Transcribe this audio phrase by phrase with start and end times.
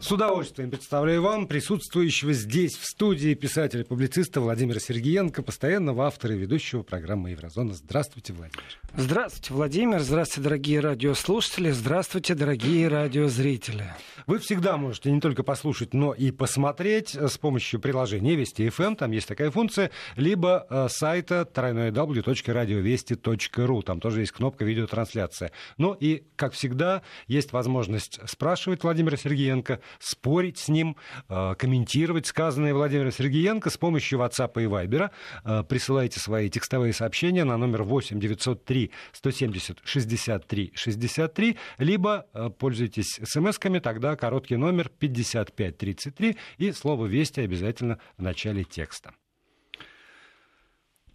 [0.00, 6.84] С удовольствием представляю вам присутствующего здесь, в студии писателя-публициста Владимира Сергеенко, постоянного автора и ведущего
[6.84, 7.74] программы «Еврозона».
[7.74, 8.62] Здравствуйте, Владимир.
[8.96, 9.98] Здравствуйте, Владимир.
[10.00, 11.70] Здравствуйте, дорогие радиослушатели.
[11.70, 13.86] Здравствуйте, дорогие радиозрители.
[14.26, 19.10] Вы всегда можете не только послушать, но и посмотреть с помощью приложения Вести FM, там
[19.10, 23.82] есть такая функция, либо э, сайта www.radiovести.ru.
[23.82, 25.50] Там тоже есть кнопка видеотрансляция.
[25.76, 30.96] Ну и, как всегда, есть возможность спрашивать Владимира Сергеенко, спорить с ним,
[31.28, 35.10] э, комментировать сказанное Владимира Сергеенко с помощью WhatsApp и Viber.
[35.44, 43.20] Э, присылайте свои текстовые сообщения на номер 8 903 170 63 63, либо э, пользуйтесь
[43.22, 49.12] смс-ками, тогда короткий номер 5533 и слово «Вести» обязательно в начале текста.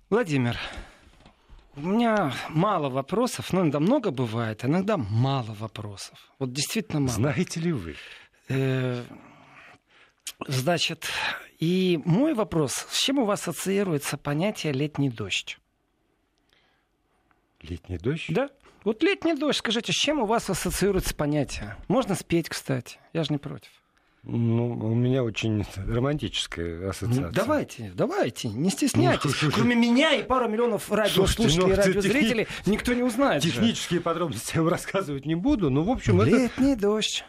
[0.10, 0.58] Владимир,
[1.76, 6.32] у меня мало вопросов, но иногда много бывает, иногда мало вопросов.
[6.38, 7.14] Вот действительно мало.
[7.14, 7.96] Знаете ли вы?
[8.50, 9.04] Э,
[10.48, 11.08] значит,
[11.60, 15.60] и мой вопрос, с чем у вас ассоциируется понятие «летний дождь»?
[17.62, 18.26] Летний дождь?
[18.30, 18.50] Да.
[18.84, 21.78] Вот летний дождь, скажите, с чем у вас ассоциируется понятие?
[21.88, 23.72] Можно спеть, кстати, я же не против.
[24.24, 27.32] Ну, у меня очень романтическая ассоциация.
[27.32, 29.42] Давайте, давайте, не стесняйтесь.
[29.42, 32.72] Ну, Кроме меня и пару миллионов радиослушателей ну, и радиозрителей техни...
[32.72, 33.44] никто не узнает.
[33.44, 34.04] Технические же.
[34.04, 36.82] подробности я вам рассказывать не буду, но в общем Летний это...
[36.82, 37.26] дождь.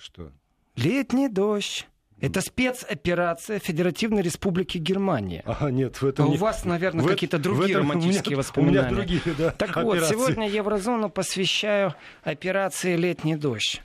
[0.00, 0.32] Что?
[0.76, 1.86] Летний дождь.
[2.20, 5.42] Это спецоперация Федеративной Республики Германия.
[5.46, 6.26] А, нет, в этом...
[6.26, 8.78] А у вас, наверное, какие-то другие этом романтические у меня, воспоминания.
[8.78, 9.84] У меня другие, да, Так операции.
[9.84, 13.80] вот, сегодня Еврозону посвящаю операции «Летний дождь».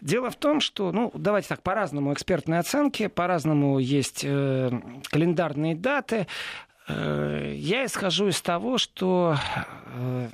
[0.00, 4.70] Дело в том, что, ну, давайте так, по-разному экспертные оценки, по-разному есть э,
[5.10, 6.28] календарные даты.
[6.88, 9.36] Э, я исхожу из того, что...
[9.86, 10.28] Э,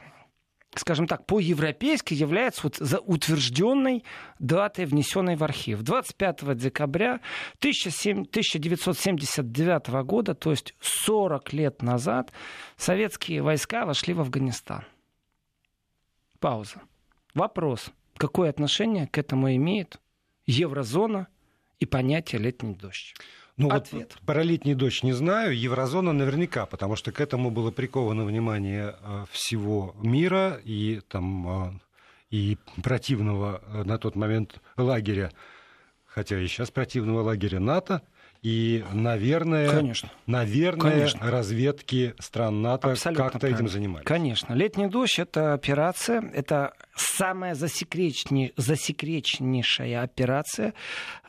[0.74, 4.04] скажем так, по-европейски является вот за утвержденной
[4.38, 5.82] датой, внесенной в архив.
[5.82, 7.20] 25 декабря
[7.58, 12.32] 1979 года, то есть 40 лет назад,
[12.76, 14.84] советские войска вошли в Афганистан.
[16.38, 16.80] Пауза.
[17.34, 17.90] Вопрос.
[18.16, 20.00] Какое отношение к этому имеет
[20.46, 21.28] еврозона
[21.78, 23.14] и понятие «летний дождь»?
[23.58, 24.14] Ну Ответ.
[24.14, 28.94] вот про летний дождь не знаю, еврозона наверняка, потому что к этому было приковано внимание
[29.00, 31.72] э, всего мира и там э,
[32.30, 35.32] и противного э, на тот момент лагеря,
[36.06, 38.02] хотя и сейчас противного лагеря НАТО,
[38.42, 40.10] и, наверное, Конечно.
[40.26, 41.30] наверное Конечно.
[41.30, 44.06] разведки стран НАТО как-то этим занимались.
[44.06, 44.54] Конечно.
[44.54, 50.74] Летний дождь— это операция, это самая засекреченнейшая операция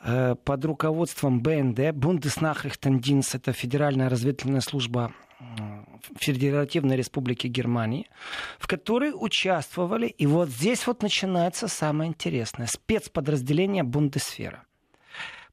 [0.04, 5.14] э, под руководством БНД, Бундеснахрихтендинс, это Федеральная разведывательная служба
[6.18, 8.08] Федеративной Республики Германии,
[8.60, 14.66] в которой участвовали, и вот здесь вот начинается самое интересное, спецподразделение Бундесфера.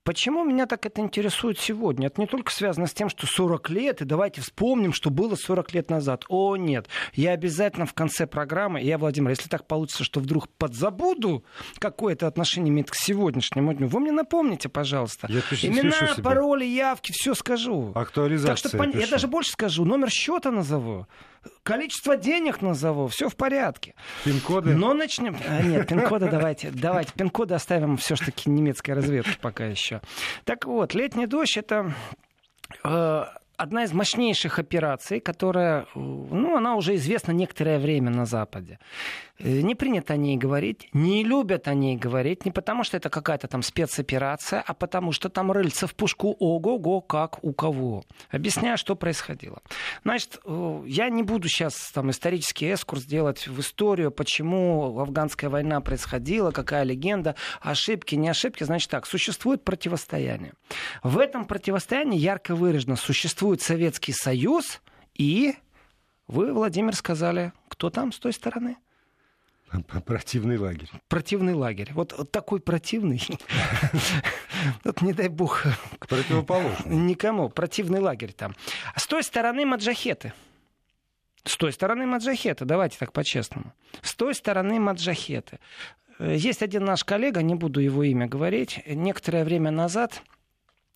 [0.06, 2.06] Почему меня так это интересует сегодня?
[2.06, 5.74] Это не только связано с тем, что 40 лет, и давайте вспомним, что было 40
[5.74, 6.24] лет назад.
[6.28, 6.86] О, нет.
[7.12, 11.44] Я обязательно в конце программы, я, Владимир, если так получится, что вдруг подзабуду,
[11.80, 15.26] какое это отношение имеет к сегодняшнему дню, вы мне напомните, пожалуйста.
[15.28, 17.90] Я Имена, пароли, явки, все скажу.
[17.96, 18.70] Актуализация.
[18.70, 21.08] Так что я, я даже больше скажу, номер счета назову
[21.62, 23.94] количество денег назову, все в порядке.
[24.24, 24.74] Пин-коды?
[24.74, 25.36] Но начнем...
[25.48, 27.12] А, нет, пин-коды давайте, давайте.
[27.14, 29.95] Пин-коды оставим все-таки немецкой разведки пока еще.
[30.44, 31.92] Так вот, летний дождь это
[32.84, 33.24] э,
[33.56, 38.78] одна из мощнейших операций, которая, ну, она уже известна некоторое время на Западе.
[39.38, 43.10] Э, не принято о ней говорить, не любят о ней говорить, не потому что это
[43.10, 48.04] какая-то там спецоперация, а потому что там рыльца в пушку ого-го, как у кого.
[48.30, 49.60] Объясняю, что происходило.
[50.04, 55.80] Значит, э, я не буду сейчас там исторический эскурс делать в историю, почему афганская война
[55.80, 58.64] происходила, какая легенда, ошибки, не ошибки.
[58.64, 60.54] Значит так, существует противостояние.
[61.02, 64.80] В этом противостоянии ярко выражено существует Советский Союз
[65.14, 65.54] и
[66.28, 68.76] вы, Владимир, сказали, кто там с той стороны?
[70.04, 70.88] Противный лагерь.
[71.08, 71.90] Противный лагерь.
[71.92, 73.20] Вот, вот такой противный.
[74.84, 75.64] Вот не дай бог.
[76.08, 76.96] Противоположный.
[76.96, 77.48] Никому.
[77.48, 78.54] Противный лагерь там.
[78.96, 80.32] С той стороны маджахеты.
[81.44, 82.64] С той стороны маджахеты.
[82.64, 83.72] Давайте так по-честному.
[84.02, 85.60] С той стороны маджахеты.
[86.18, 90.22] Есть один наш коллега, не буду его имя говорить, некоторое время назад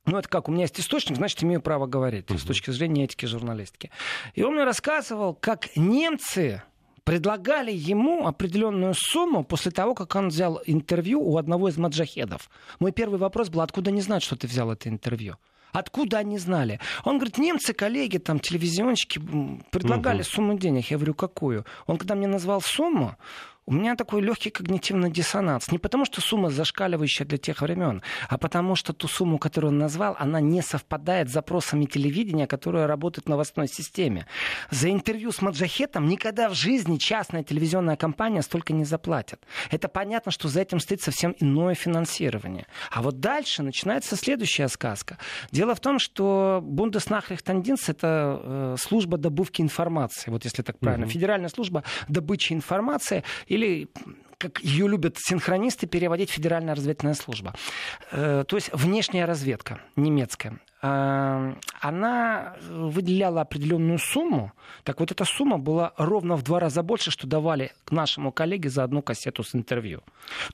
[0.07, 3.27] ну, это как, у меня есть источник, значит, имею право говорить с точки зрения этики
[3.27, 3.91] журналистики.
[4.35, 6.63] И он мне рассказывал, как немцы
[7.05, 12.51] предлагали ему определенную сумму после того, как он взял интервью у одного из маджахедов.
[12.79, 15.37] Мой первый вопрос был, откуда они знают, что ты взял это интервью?
[15.73, 16.81] Откуда они знали?
[17.05, 19.21] Он говорит, немцы, коллеги, там, телевизионщики
[19.71, 20.29] предлагали угу.
[20.29, 20.91] сумму денег.
[20.91, 21.65] Я говорю, какую?
[21.87, 23.17] Он когда мне назвал сумму,
[23.71, 25.71] у меня такой легкий когнитивный диссонанс.
[25.71, 29.79] Не потому, что сумма зашкаливающая для тех времен, а потому, что ту сумму, которую он
[29.79, 34.27] назвал, она не совпадает с запросами телевидения, которое работает в новостной системе.
[34.71, 39.41] За интервью с Маджахетом никогда в жизни частная телевизионная компания столько не заплатит.
[39.71, 42.67] Это понятно, что за этим стоит совсем иное финансирование.
[42.91, 45.17] А вот дальше начинается следующая сказка.
[45.53, 51.13] Дело в том, что Бундеснахрихтандинс— это э, служба добывки информации, вот если так правильно, угу.
[51.13, 53.60] федеральная служба добычи информации или
[54.39, 57.55] как ее любят синхронисты переводить Федеральная разведывательная служба.
[58.11, 60.59] Э, то есть внешняя разведка немецкая.
[60.83, 64.53] Э, она выделяла определенную сумму.
[64.85, 68.71] Так вот, эта сумма была ровно в два раза больше, что давали к нашему коллеге
[68.71, 70.03] за одну кассету с интервью.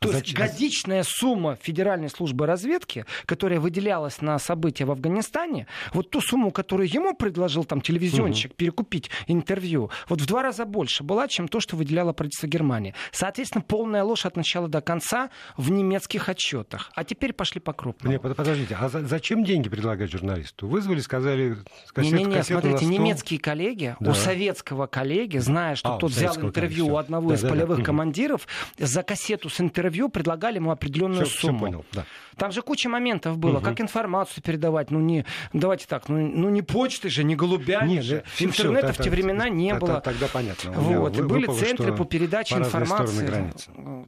[0.01, 0.23] То Зачем?
[0.23, 6.51] есть годичная сумма Федеральной службы разведки, которая выделялась на события в Афганистане, вот ту сумму,
[6.51, 8.57] которую ему предложил там телевизионщик угу.
[8.57, 12.95] перекупить интервью, вот в два раза больше была, чем то, что выделяло правительство Германии.
[13.13, 16.91] Соответственно, полная ложь от начала до конца в немецких отчетах.
[16.95, 18.13] А теперь пошли по крупному.
[18.13, 20.67] Нет, подождите, а зачем деньги предлагать журналисту?
[20.67, 21.57] Вызвали, сказали,
[21.93, 24.11] кассету, Не-не-не, смотрите, немецкие коллеги, да.
[24.11, 27.79] у советского коллеги, зная, что а, тот взял интервью у одного да, из да, полевых
[27.79, 27.85] да.
[27.85, 28.47] командиров,
[28.79, 31.59] за кассету с интервью предлагали ему определенную все, сумму.
[31.59, 32.05] Все понял, да.
[32.37, 33.65] Там же куча моментов было, угу.
[33.65, 34.91] как информацию передавать.
[34.91, 35.25] Ну, не,
[35.55, 38.25] давайте так, ну, ну не почты же, не голубями Нет, же.
[38.35, 40.01] Все, Интернета все, в те времена не было.
[40.01, 40.73] Тогда понятно.
[40.73, 43.53] Вот, и были центры по передаче информации.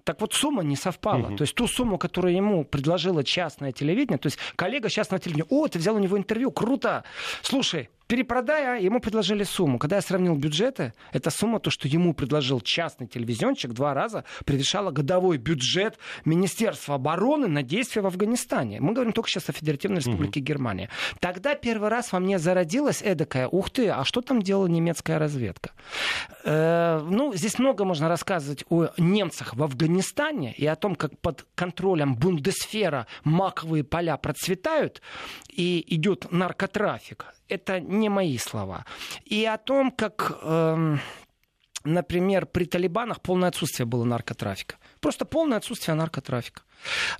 [0.05, 1.29] Так вот, сумма не совпала.
[1.29, 1.37] Угу.
[1.37, 5.67] То есть ту сумму, которую ему предложило частное телевидение, то есть коллега частного телевидения, о,
[5.69, 7.05] ты взял у него интервью, круто.
[7.43, 9.79] Слушай, Перепродая, ему предложили сумму.
[9.79, 14.91] Когда я сравнил бюджеты, эта сумма, то, что ему предложил частный телевизионщик, два раза превышала
[14.91, 18.81] годовой бюджет Министерства обороны на действия в Афганистане.
[18.81, 20.47] Мы говорим только сейчас о Федеративной Республике угу.
[20.47, 20.89] Германия.
[21.21, 25.73] Тогда первый раз во мне зародилась эдакая, ух ты, а что там делала немецкая разведка?
[26.45, 31.47] Э, ну, здесь много можно рассказывать о немцах в Афганистане и о том, как под
[31.55, 35.03] контролем Бундесфера маковые поля процветают
[35.51, 38.85] и идет наркотрафик это не мои слова.
[39.25, 40.97] И о том, как, э,
[41.85, 44.77] например, при талибанах полное отсутствие было наркотрафика.
[45.01, 46.63] Просто полное отсутствие наркотрафика.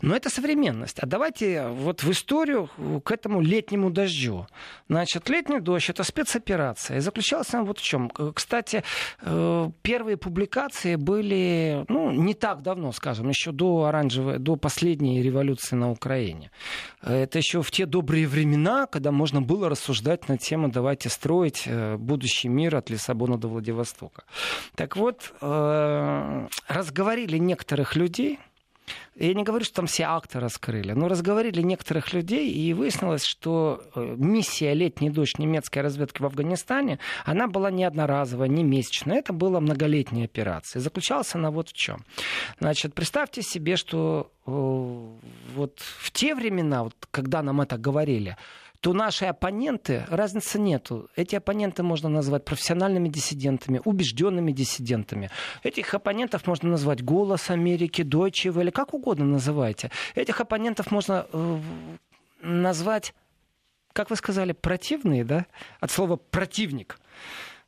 [0.03, 0.99] Но это современность.
[1.01, 2.71] А давайте вот в историю
[3.05, 4.47] к этому летнему дождю.
[4.89, 6.99] Значит, летний дождь— это спецоперация.
[6.99, 8.11] И заключалась она вот в чем.
[8.35, 8.83] Кстати,
[9.23, 15.77] э, первые публикации были, ну, не так давно, скажем, еще до оранжевой, до последней революции
[15.77, 16.51] на Украине.
[17.03, 21.97] Это еще в те добрые времена, когда можно было рассуждать на тему «давайте строить э,
[21.97, 24.25] будущий мир от Лиссабона до Владивостока».
[24.75, 28.39] Так вот, э, разговорили некоторых людей,
[29.19, 33.83] я не говорю, что там все акты раскрыли, но разговорили некоторых людей, и выяснилось, что
[33.95, 39.33] э, миссия «Летний дождь» немецкой разведки в Афганистане, она была не одноразовая, не месячная, это
[39.33, 40.81] была многолетняя операция.
[40.81, 42.05] заключалась она вот в чем.
[42.61, 48.37] Значит, представьте себе, что э, вот в те времена, вот, когда нам это говорили,
[48.81, 51.09] то наши оппоненты, разницы нету.
[51.17, 55.31] Эти оппоненты можно назвать профессиональными диссидентами, убежденными диссидентами.
[55.65, 59.91] Этих оппонентов можно назвать «Голос Америки», «Deutsche Welle», как угодно называйте.
[60.15, 61.59] Этих оппонентов можно э,
[62.43, 63.15] назвать,
[63.93, 65.47] как вы сказали, противные, да?
[65.81, 67.01] От слова «противник».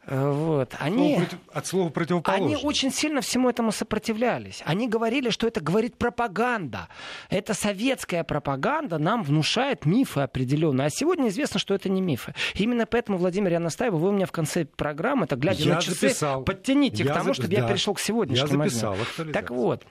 [0.06, 0.75] Вот.
[0.79, 1.20] Они,
[1.52, 2.56] от слова противоположное.
[2.56, 4.62] Они очень сильно всему этому сопротивлялись.
[4.64, 6.88] Они говорили, что это говорит пропаганда.
[7.29, 10.87] Это советская пропаганда нам внушает мифы определенные.
[10.87, 12.35] А сегодня известно, что это не мифы.
[12.54, 15.80] Именно поэтому, Владимир, я настаиваю, вы у меня в конце программы, так глядя я на
[15.80, 16.45] часы, записал.
[16.45, 17.35] подтяните я к тому, за...
[17.35, 17.61] чтобы да.
[17.61, 18.97] я перешел к сегодняшнему я записал.
[19.33, 19.85] Так вот,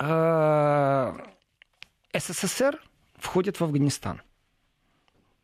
[0.00, 1.12] э,
[2.12, 2.82] СССР
[3.18, 4.20] входит в Афганистан.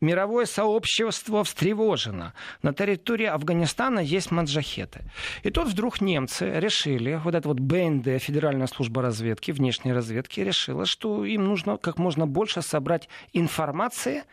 [0.01, 2.33] Мировое сообщество встревожено.
[2.61, 5.03] На территории Афганистана есть маджахеты.
[5.43, 10.85] И тут вдруг немцы решили, вот это вот БНД, Федеральная служба разведки, внешней разведки, решила,
[10.85, 14.23] что им нужно как можно больше собрать информации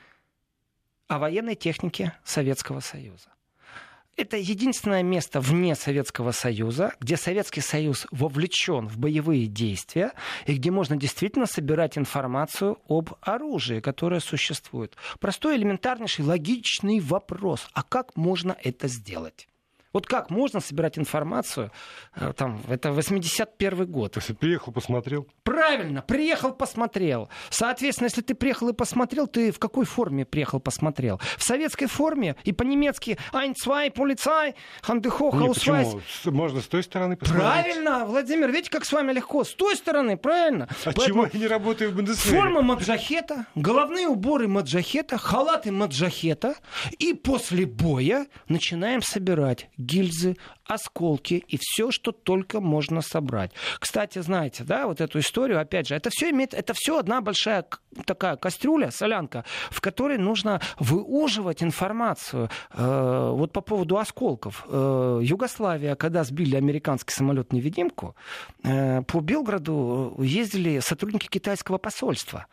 [1.09, 3.36] о военной технике Советского Союза.
[4.17, 10.13] Это единственное место вне Советского Союза, где Советский Союз вовлечен в боевые действия
[10.47, 14.97] и где можно действительно собирать информацию об оружии, которое существует.
[15.21, 17.69] Простой, элементарнейший, логичный вопрос.
[17.75, 19.49] А как можно это сделать?
[19.97, 21.71] Вот как можно собирать информацию?
[22.15, 24.17] Э, там, это 81 год.
[24.17, 25.27] Если приехал, посмотрел.
[25.43, 27.31] Правильно, приехал, посмотрел.
[27.49, 31.19] Соответственно, если ты приехал и посмотрел, ты в какой форме приехал, посмотрел?
[31.39, 34.55] В советской форме и по-немецки «Ein, zwei, Polizei,
[34.87, 35.99] Handehох, Ausweis».
[36.31, 37.47] Можно с той стороны посмотреть.
[37.47, 39.45] Правильно, Владимир, видите, как с вами легко.
[39.45, 40.69] С той стороны, правильно.
[40.85, 42.39] А Поэтому чего я не работаю в Бундесвере?
[42.39, 46.57] Форма маджахета, головные уборы маджахета, халаты маджахета.
[46.99, 53.53] И после боя начинаем собирать гильзы, осколки и все, что только можно собрать.
[53.79, 57.65] Кстати, знаете, да, вот эту историю, опять же, это все имеет, это все одна большая
[58.05, 62.51] такая кастрюля, солянка, в которой нужно выуживать информацию.
[62.73, 64.67] Э, вот по поводу осколков.
[64.69, 68.17] Э, Югославия, когда сбили американский самолет-невидимку,
[68.65, 72.47] э, по Белграду ездили сотрудники китайского посольства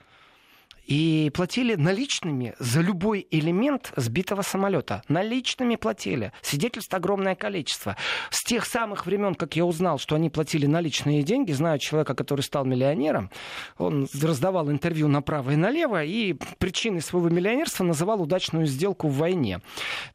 [0.86, 5.04] и платили наличными за любой элемент сбитого самолета.
[5.08, 6.32] Наличными платили.
[6.42, 7.96] Свидетельств огромное количество.
[8.30, 12.42] С тех самых времен, как я узнал, что они платили наличные деньги, знаю человека, который
[12.42, 13.30] стал миллионером,
[13.78, 19.62] он раздавал интервью направо и налево, и причиной своего миллионерства называл удачную сделку в войне.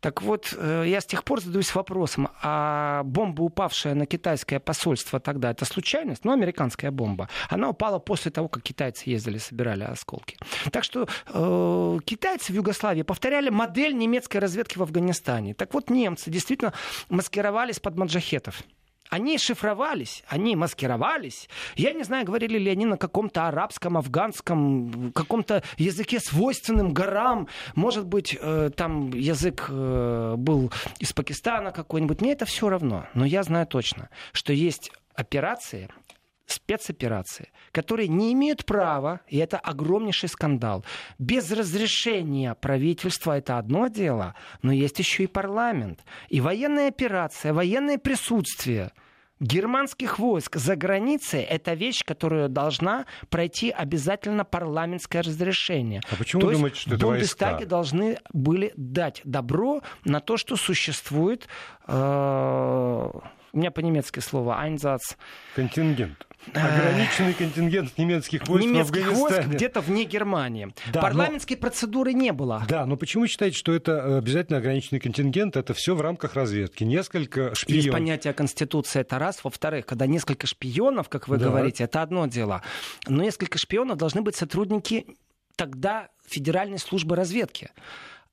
[0.01, 5.21] Так вот, э, я с тех пор задаюсь вопросом, а бомба, упавшая на китайское посольство
[5.21, 6.25] тогда, это случайность?
[6.25, 7.29] Ну, американская бомба.
[7.49, 10.37] Она упала после того, как китайцы ездили, собирали осколки.
[10.71, 15.55] Так что э, китайцы в Югославии повторяли модель немецкой разведки в Афганистане.
[15.55, 16.73] Так вот, немцы действительно
[17.09, 18.63] маскировались под маджахетов.
[19.11, 21.49] Они шифровались, они маскировались.
[21.77, 27.49] Я не знаю, говорили ли они на каком-то арабском, афганском, каком-то языке свойственным горам.
[27.75, 32.21] Может быть, э, там язык э, был из Пакистана какой-нибудь.
[32.21, 33.07] Мне это все равно.
[33.15, 35.89] Но я знаю точно, что есть операции,
[36.51, 40.85] спецоперации, которые не имеют права, и это огромнейший скандал,
[41.19, 46.05] без разрешения правительства это одно дело, но есть еще и парламент.
[46.29, 48.93] И военная операция, военное присутствие
[49.41, 56.01] германских войск за границей– это вещь, которую должна пройти обязательно парламентское разрешение.
[56.11, 57.69] А почему То думаете, что это Бундестаги войска?
[57.69, 61.47] должны были дать добро на то, что существует
[61.87, 63.11] э,
[63.53, 65.17] у меня по-немецки слово «Einsatz».
[65.55, 66.28] Контингент.
[66.55, 69.37] Ограниченный контингент немецких войск немецких в Афганистане.
[69.37, 70.73] войск где-то вне Германии.
[70.93, 71.61] Да, Парламентской но...
[71.61, 72.65] процедуры не было.
[72.69, 75.57] Да, но почему считаете, что это обязательно ограниченный контингент?
[75.57, 76.85] Это все в рамках разведки.
[76.85, 77.85] Несколько шпионов.
[77.85, 79.43] Есть понятие Конституции, это раз.
[79.43, 81.47] Во-вторых, когда несколько шпионов, как вы да.
[81.47, 82.63] говорите, это одно дело.
[83.07, 85.07] Но несколько шпионов должны быть сотрудники
[85.57, 87.71] тогда Федеральной службы разведки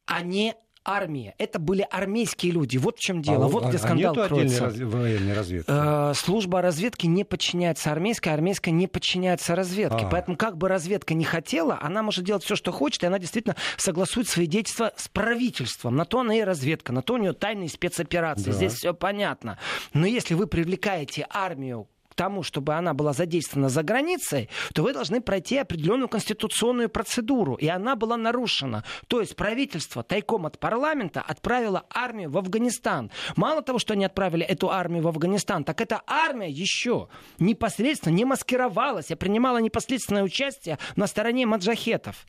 [0.05, 1.33] а не армия.
[1.37, 2.77] Это были армейские люди.
[2.77, 3.45] Вот в чем дело.
[3.45, 4.65] А, вот где а скандал а нету кроется.
[4.65, 4.77] Раз...
[4.77, 5.65] военной разведки?
[5.67, 10.05] Э, служба разведки не подчиняется армейской, армейская не подчиняется разведке.
[10.05, 10.09] А.
[10.09, 13.55] Поэтому как бы разведка не хотела, она может делать все, что хочет, и она действительно
[13.77, 15.95] согласует свои действия с правительством.
[15.95, 18.51] На то она и разведка, на то у нее тайные спецоперации.
[18.51, 18.51] Да.
[18.51, 19.57] Здесь все понятно.
[19.93, 25.21] Но если вы привлекаете армию тому, чтобы она была задействована за границей, то вы должны
[25.21, 27.55] пройти определенную конституционную процедуру.
[27.55, 28.83] И она была нарушена.
[29.07, 33.11] То есть правительство тайком от парламента отправило армию в Афганистан.
[33.35, 38.25] Мало того, что они отправили эту армию в Афганистан, так эта армия еще непосредственно не
[38.25, 42.25] маскировалась, а принимала непосредственное участие на стороне маджахетов.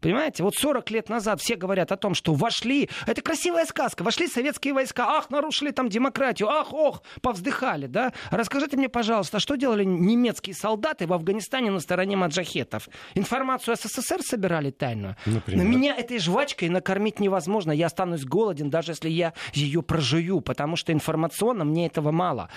[0.00, 4.28] Понимаете, вот 40 лет назад все говорят о том, что вошли, это красивая сказка, вошли
[4.28, 8.12] советские войска, ах, нарушили там демократию, ах, ох, повздыхали, да?
[8.30, 12.88] Расскажите мне, пожалуйста, что делали немецкие солдаты в Афганистане на стороне маджахетов?
[13.14, 15.16] Информацию о СССР собирали тайную?
[15.24, 15.64] Например?
[15.64, 20.76] На меня этой жвачкой накормить невозможно, я останусь голоден, даже если я ее прожую, потому
[20.76, 22.50] что информационно мне этого мало.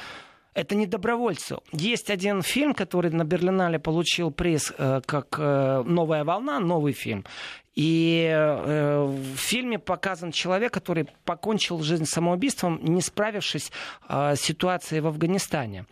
[0.60, 1.56] Это не добровольцы.
[1.72, 7.24] Есть один фильм, который на Берлинале получил приз э, как э, «Новая волна», новый фильм.
[7.76, 13.72] И э, в фильме показан человек, который покончил жизнь самоубийством, не справившись
[14.10, 15.86] э, с ситуацией в Афганистане.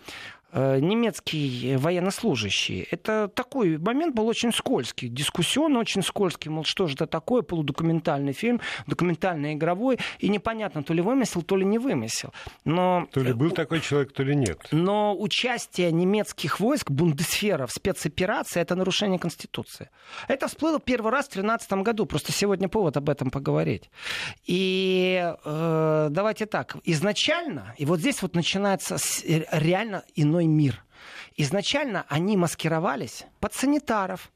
[0.58, 2.88] Э, немецкий военнослужащий.
[2.90, 6.50] Это такой момент был очень скользкий, дискуссионный, очень скользкий.
[6.50, 11.64] Мол, что же это такое, полудокументальный фильм, документально-игровой, и непонятно, то ли вымысел, то ли
[11.64, 12.34] не вымысел.
[12.66, 13.08] Но...
[13.12, 14.58] То ли был такой человек, то ли нет.
[14.72, 19.92] Но участие немецких войск, бундесфера в спецоперации, это нарушение Конституции.
[20.28, 23.92] Это всплыло первый раз в 2013 году, просто сегодня повод об этом поговорить.
[24.48, 28.98] И э, давайте так, изначально, и вот здесь вот начинается
[29.52, 30.84] реально иной иной мир.
[31.36, 34.32] Изначально они маскировались под санитаров,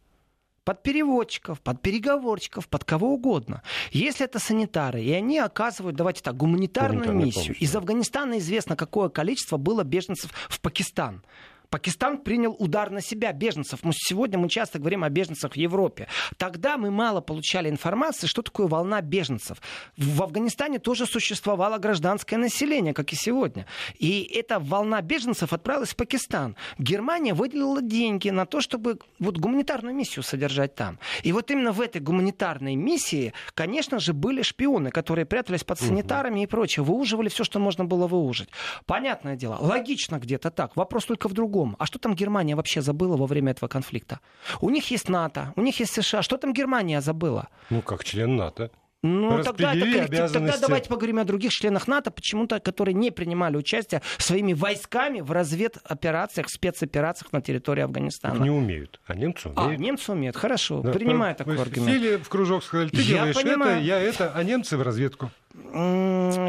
[0.64, 3.64] под переводчиков, под переговорщиков, под кого угодно.
[3.92, 7.46] Если это санитары, и они оказывают, давайте так, гуманитарную миссию.
[7.46, 11.24] Помощь, Из Афганистана известно, какое количество было беженцев в Пакистан.
[11.72, 13.80] Пакистан принял удар на себя беженцев.
[13.84, 16.10] Мы, сегодня мы часто говорим о беженцах в Европе.
[16.38, 19.62] Тогда мы мало получали информации, что такое волна беженцев.
[19.96, 23.68] В Афганистане тоже существовало гражданское население, как и сегодня.
[23.98, 26.58] И эта волна беженцев отправилась в Пакистан.
[26.78, 31.00] Германия выделила деньги на то, чтобы вот гуманитарную миссию содержать там.
[31.24, 36.40] И вот именно в этой гуманитарной миссии, конечно же, были шпионы, которые прятались под санитарами
[36.40, 36.44] угу.
[36.44, 38.50] и прочее, выуживали все, что можно было выужить.
[38.86, 40.76] Понятное дело, логично где-то так.
[40.76, 41.76] Вопрос только в другом другом.
[41.80, 44.20] А что там Германия вообще забыла во время этого конфликта?
[44.62, 46.22] У них есть НАТО, у них есть США.
[46.22, 47.48] Что там Германия забыла?
[47.70, 48.70] Ну, как член НАТО.
[49.04, 50.32] Ну, тогда, коллектив.
[50.32, 55.32] тогда давайте поговорим о других членах НАТО, почему-то, которые не принимали участие своими войсками в
[55.32, 58.36] разведоперациях, спецоперациях на территории Афганистана.
[58.36, 59.80] Их не умеют, а немцы а, умеют.
[59.80, 61.90] А, немцы умеют, хорошо, да, принимаю такой аргумент.
[61.90, 63.78] Сели в кружок, сказали, ты я делаешь понимаю.
[63.78, 65.32] это, я это, а немцы в разведку.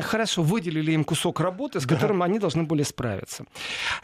[0.02, 2.26] Хорошо, выделили им кусок работы, с которым да.
[2.26, 3.44] они должны были справиться.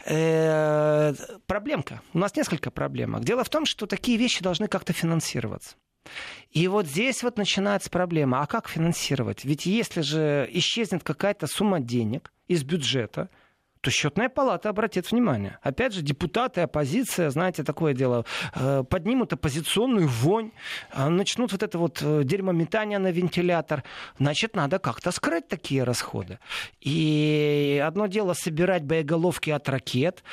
[0.05, 1.13] Э-э-
[1.45, 2.01] проблемка.
[2.13, 3.23] У нас несколько проблемок.
[3.23, 5.75] Дело в том, что такие вещи должны как-то финансироваться.
[6.51, 8.41] И вот здесь вот начинается проблема.
[8.41, 9.45] А как финансировать?
[9.45, 13.29] Ведь если же исчезнет какая-то сумма денег из бюджета,
[13.81, 15.57] то счетная палата обратит внимание.
[15.61, 18.25] Опять же, депутаты, оппозиция, знаете, такое дело,
[18.55, 20.51] э, поднимут оппозиционную вонь,
[20.91, 23.83] э, начнут вот это вот э, дерьмометание на вентилятор.
[24.17, 26.39] Значит, надо как-то скрыть такие расходы.
[26.81, 30.23] И одно дело собирать боеголовки от ракет,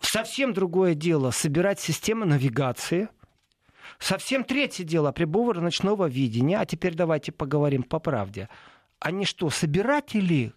[0.00, 3.08] совсем другое дело собирать системы навигации–
[3.98, 6.58] Совсем третье дело приборы ночного видения.
[6.58, 8.48] А теперь давайте поговорим по правде.
[8.98, 10.52] Они что, собиратели,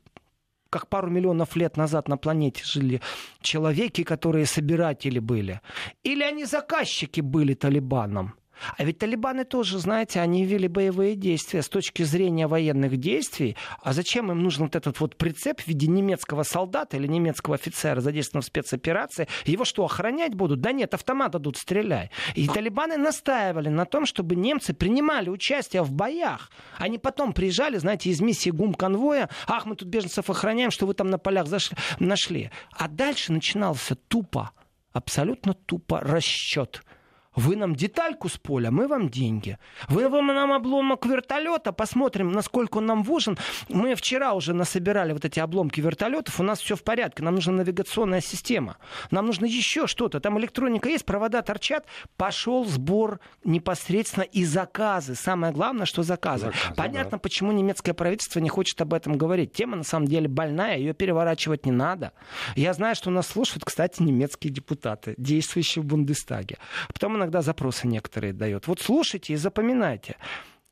[0.69, 3.01] как пару миллионов лет назад на планете жили
[3.41, 5.62] человеки, которые собиратели были?
[6.03, 8.38] Или они заказчики были талибаном?
[8.78, 13.56] А ведь талибаны тоже, знаете, они вели боевые действия с точки зрения военных действий.
[13.82, 18.01] А зачем им нужен вот этот вот прицеп в виде немецкого солдата или немецкого офицера,
[18.01, 19.28] задействованного в спецоперации?
[19.46, 20.62] Его что, охранять будут?
[20.62, 22.12] Да нет, автомат дадут, стреляй.
[22.36, 26.51] И талибаны настаивали на том, чтобы немцы принимали участие в боях.
[26.78, 29.30] Они потом приезжали, знаете, из миссии ГУМ-конвоя.
[29.48, 32.51] Ах, мы тут беженцев охраняем, что вы там на полях зашли, нашли.
[32.72, 34.51] А дальше начинался тупо,
[34.92, 36.84] абсолютно тупо расчет–
[37.39, 39.58] вы нам детальку с поля, мы вам деньги.
[39.88, 43.38] Вы нам обломок вертолета, посмотрим, насколько он нам важен.
[43.69, 47.53] Мы вчера уже насобирали вот эти обломки вертолетов, у нас все в порядке, нам нужна
[47.53, 48.77] навигационная система.
[49.12, 50.19] Нам нужно еще что-то.
[50.19, 51.86] Там электроника есть, провода торчат.
[52.17, 55.15] Пошел сбор непосредственно и заказы.
[55.15, 56.48] Самое главное, что заказы.
[56.48, 57.17] заказы Понятно, да.
[57.19, 59.53] почему немецкое правительство не хочет об этом говорить.
[59.53, 62.12] Тема на самом деле больная, ее переворачивать не надо.
[62.55, 66.58] Я знаю, что нас слушают, кстати, немецкие депутаты, действующие в Бундестаге.
[66.93, 68.67] Потом иногда иногда запросы некоторые дает.
[68.67, 70.15] Вот слушайте и запоминайте.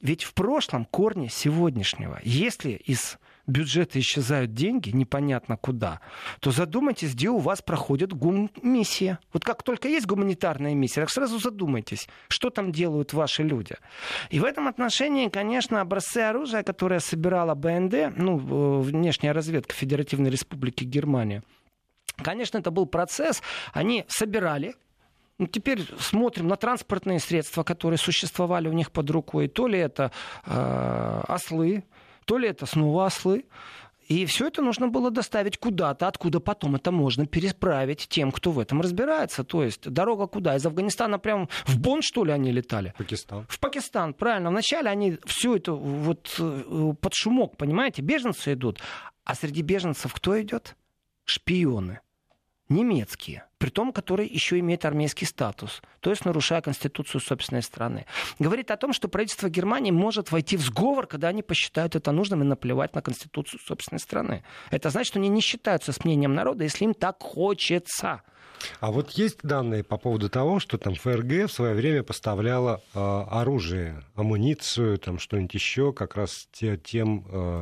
[0.01, 6.01] Ведь в прошлом корне сегодняшнего, если из бюджета исчезают деньги, непонятно куда,
[6.39, 9.19] то задумайтесь, где у вас проходит гум-миссия.
[9.33, 13.75] Вот как только есть гуманитарная миссия, так сразу задумайтесь, что там делают ваши люди.
[14.31, 20.31] И в этом отношении, конечно, образцы оружия, которые собирала БНД, ну, э, внешняя разведка Федеративной
[20.31, 21.43] Республики Германия,
[22.23, 23.43] Конечно, это был процесс.
[23.73, 24.75] Они собирали
[25.37, 29.47] ну, теперь смотрим на транспортные средства, которые существовали у них под рукой.
[29.47, 30.11] То ли это
[30.45, 31.83] э, ослы,
[32.25, 33.45] то ли это снова ослы.
[34.07, 38.59] И все это нужно было доставить куда-то, откуда потом это можно переправить тем, кто в
[38.59, 39.43] этом разбирается.
[39.43, 40.55] То есть дорога куда?
[40.55, 42.93] Из Афганистана прямо в Бон, что ли, они летали?
[42.97, 43.45] Пакистан.
[43.49, 44.49] В Пакистан, правильно.
[44.49, 48.79] Вначале они все это вот э, под шумок, понимаете, беженцы идут.
[49.25, 50.77] А среди беженцев кто идет?
[51.25, 51.99] Шпионы
[52.69, 58.05] немецкие, при том, который еще имеет армейский статус, то есть нарушая конституцию собственной страны.
[58.39, 62.41] Говорит о том, что правительство Германии может войти в сговор, когда они посчитают это нужным
[62.41, 64.43] и наплевать на конституцию собственной страны.
[64.71, 68.21] Это значит, что они не считаются с мнением народа, если им так хочется.
[68.79, 72.99] А вот есть данные по поводу того, что там ФРГ в свое время поставляла э,
[72.99, 77.61] оружие, амуницию, там что-нибудь еще, как раз те, тем э,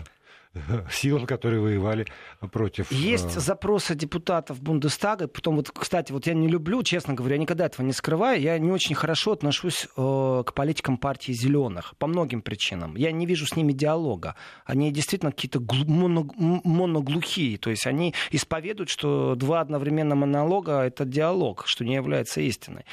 [0.92, 2.06] силам, которые воевали
[2.52, 2.92] против...
[2.92, 5.28] Есть э, запросы депутатов Бундестага.
[5.28, 8.42] Потом, вот, кстати, вот я не люблю, честно говоря, я никогда этого не скрываю.
[8.42, 12.96] Я не очень хорошо отношусь э, к политикам партии зеленых по многим причинам.
[12.96, 14.36] Я не вижу с ними диалога.
[14.66, 17.58] Они действительно какие-то глу- моно- моноглухие.
[17.58, 22.86] То есть они исповедуют, что два одновременно монолога— это диалог, что не является истиной.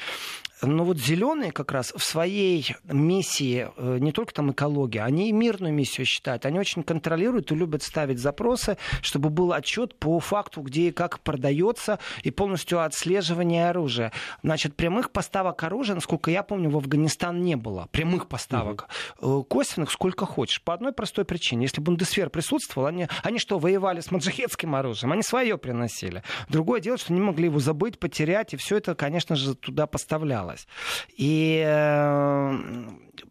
[0.65, 5.33] Но вот зеленые как раз в своей миссии, э, не только там экология, они и
[5.33, 6.45] мирную миссию считают.
[6.45, 11.19] Они очень контролируют и любят ставить запросы, чтобы был отчет по факту, где и как
[11.19, 14.13] продается, и полностью отслеживание оружия.
[14.41, 17.89] Значит, прямых поставок оружия, насколько я помню, в Афганистан не было.
[17.91, 18.87] Прямых поставок.
[19.19, 19.43] Угу.
[19.43, 20.61] Косвенных сколько хочешь.
[20.61, 21.63] По одной простой причине.
[21.63, 25.11] Если Бундесвер присутствовал, они, они что, воевали с маджахетским оружием?
[25.11, 26.23] Они свое приносили.
[26.47, 30.52] Другое дело, что не могли его забыть, потерять, и все это, конечно же, туда поставлялось
[30.53, 30.67] осталось.
[31.17, 32.59] И э,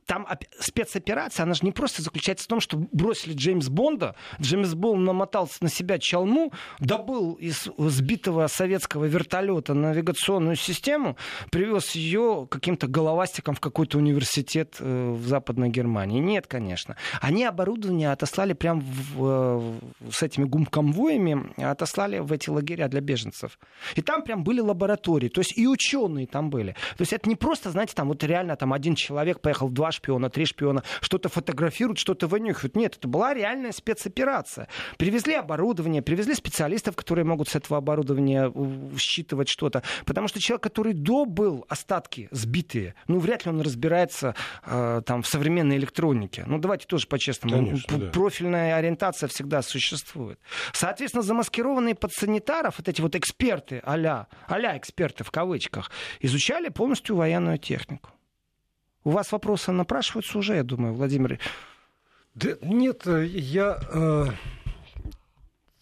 [0.06, 0.26] там
[0.58, 5.48] спецоперация, она же не просто заключается в том, что бросили Джеймс Бонда, Джеймс Бонд намотал
[5.60, 11.16] на себя чалму, добыл из сбитого советского вертолета навигационную систему,
[11.50, 16.20] привез ее каким-то головастиком в какой-то университет э, в Западной Германии.
[16.20, 16.96] Нет, конечно.
[17.20, 23.58] Они оборудование отослали прям в, в, с этими гумконвоями, отослали в эти лагеря для беженцев.
[23.94, 26.72] И там прям были лаборатории, то есть и ученые там были.
[26.96, 30.30] То есть это не просто, знаете, там вот реально там один человек поехал два шпиона,
[30.30, 32.76] три шпиона, что-то фотографируют, что-то вынюхивают.
[32.76, 34.68] Нет, это была реальная спецоперация.
[34.98, 38.52] Привезли оборудование, привезли специалистов, которые могут с этого оборудования
[38.98, 39.82] считывать что-то.
[40.04, 45.26] Потому что человек, который добыл остатки сбитые, ну, вряд ли он разбирается э, там в
[45.26, 46.44] современной электронике.
[46.46, 47.78] Ну, давайте тоже по-честному.
[47.88, 48.10] Да.
[48.10, 50.38] Профильная ориентация всегда существует.
[50.72, 57.16] Соответственно, замаскированные под санитаров, вот эти вот эксперты, а-ля, а эксперты в кавычках, изучали полностью
[57.16, 58.10] военную технику.
[59.04, 61.38] У вас вопросы напрашиваются уже, я думаю, Владимир.
[62.34, 63.78] Да, нет, я...
[63.92, 64.26] Э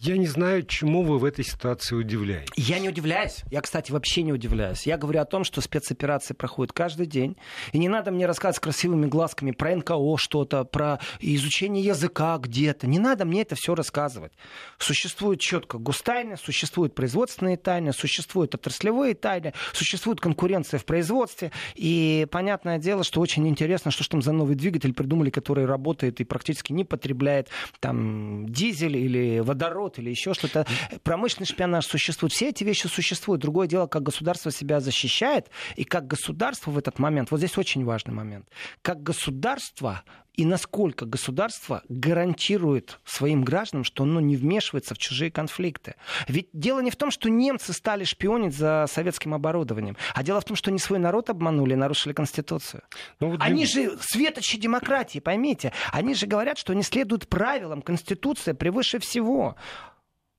[0.01, 2.49] я не знаю, чему вы в этой ситуации удивляетесь.
[2.57, 3.43] Я не удивляюсь.
[3.51, 4.87] Я, кстати, вообще не удивляюсь.
[4.87, 7.37] Я говорю о том, что спецоперации проходят каждый день.
[7.73, 12.87] И не надо мне рассказывать красивыми глазками про НКО что-то, про изучение языка где-то.
[12.87, 14.33] Не надо мне это все рассказывать.
[14.79, 21.53] Существует четко густайны, существуют производственные тайны, существуют отраслевые тайны, существует конкуренция в производстве.
[21.75, 26.23] И понятное дело, что очень интересно, что же там за новый двигатель придумали, который работает
[26.23, 27.49] и практически не потребляет
[27.81, 30.67] там дизель или водород наоборот, или еще что-то.
[31.03, 32.33] Промышленный шпионаж существует.
[32.33, 33.43] Все эти вещи существуют.
[33.43, 37.85] Другое дело, как государство себя защищает, и как государство в этот момент, вот здесь очень
[37.85, 38.47] важный момент,
[38.83, 40.03] как государство
[40.41, 45.97] и насколько государство гарантирует своим гражданам, что оно не вмешивается в чужие конфликты.
[46.29, 50.45] Ведь дело не в том, что немцы стали шпионить за советским оборудованием, а дело в
[50.45, 52.83] том, что они свой народ обманули и нарушили Конституцию.
[53.21, 55.75] Ну, вот они же светочи демократии, поймите.
[55.93, 57.83] Они же говорят, что они следуют правилам.
[57.83, 59.57] Конституция превыше всего.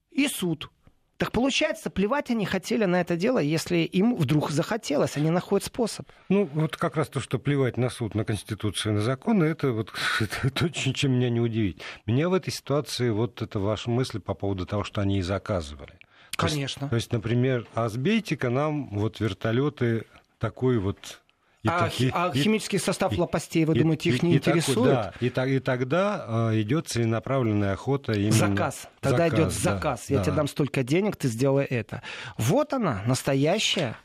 [0.10, 0.72] И суд
[1.21, 6.10] так получается, плевать они хотели на это дело, если им вдруг захотелось, они находят способ.
[6.29, 9.93] Ну, вот как раз то, что плевать на суд, на Конституцию, на законы, это вот
[10.55, 11.79] то, чем меня не удивить.
[12.07, 15.93] Меня в этой ситуации вот это ваша мысль по поводу того, что они и заказывали.
[16.38, 16.89] Конечно.
[16.89, 20.05] То есть, то есть например, а сбейте-ка нам вот вертолеты
[20.39, 21.21] такой вот
[21.63, 24.38] и а, так, и, а химический состав и, лопастей, вы и, думаете, их не и,
[24.38, 25.13] интересует?
[25.36, 28.32] да, и, и тогда э, идет целенаправленная охота именно...
[28.32, 28.88] Заказ.
[29.00, 30.06] Тогда заказ, идет заказ.
[30.08, 30.26] Да, Я да.
[30.26, 32.02] тебе дам столько денег, ты сделай это.
[32.38, 33.95] Вот она, настоящая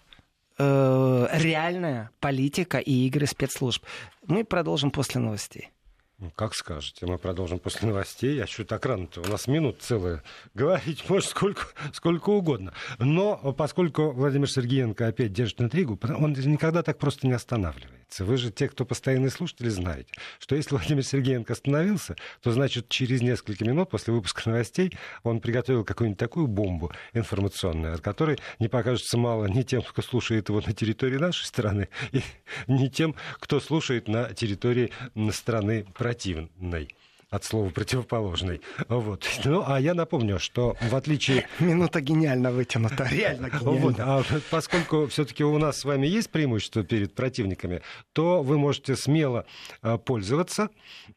[0.59, 3.83] э, реальная политика и игры спецслужб.
[4.27, 5.71] Мы продолжим после новостей.
[6.19, 7.05] Ну, как скажете.
[7.05, 8.43] Мы продолжим после новостей.
[8.43, 9.21] А что так рано-то?
[9.21, 10.23] У нас минут целая.
[10.55, 12.73] Говорить может сколько, сколько угодно.
[12.99, 18.25] Но поскольку Владимир Сергеенко опять держит интригу, он никогда так просто не останавливается.
[18.25, 23.21] Вы же те, кто постоянные слушатели, знаете, что если Владимир Сергеенко остановился, то значит через
[23.21, 29.19] несколько минут после выпуска новостей он приготовил какую-нибудь такую бомбу информационную, от которой не покажется
[29.19, 32.23] мало ни тем, кто слушает его на территории нашей страны, и
[32.69, 34.93] ни тем, кто слушает на территории
[35.31, 36.89] страны противной
[37.29, 38.61] от слова противоположный.
[38.89, 39.29] Вот.
[39.45, 41.49] Ну, а я напомню, что в отличие...
[41.59, 43.81] Минута гениально вытянута, реально гениально.
[43.81, 43.97] Вот.
[43.99, 49.45] А поскольку все-таки у нас с вами есть преимущество перед противниками, то вы можете смело
[49.83, 50.69] а, пользоваться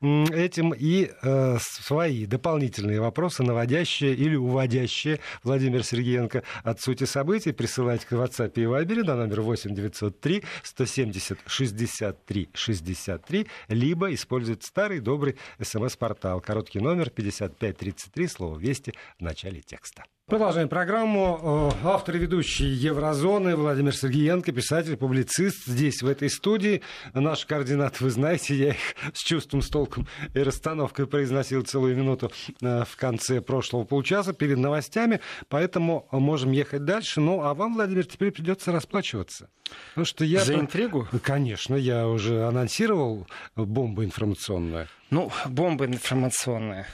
[0.02, 8.06] этим и э, свои дополнительные вопросы, наводящие или уводящие Владимир Сергеенко от сути событий, присылать
[8.06, 15.38] к WhatsApp и Viber на номер 8 903 170 63 63, либо использовать старый добрый
[15.62, 16.42] смс портал.
[16.42, 20.06] Короткий номер 5533, слово «Вести» в начале текста.
[20.30, 21.74] Продолжаем программу.
[21.84, 26.84] Автор и ведущий Еврозоны Владимир Сергеенко, писатель, публицист, здесь, в этой студии.
[27.16, 28.78] Наши координаты вы знаете, я их
[29.12, 34.60] с чувством, с толком и расстановкой произносил целую минуту э, в конце прошлого полчаса перед
[34.60, 37.22] новостями, поэтому можем ехать дальше.
[37.22, 39.50] Ну, а вам, Владимир, теперь придется расплачиваться.
[39.90, 40.42] Потому что я...
[40.42, 41.08] За интригу?
[41.24, 44.88] Конечно, я уже анонсировал бомбу информационную.
[45.10, 46.88] Ну, бомба информационная.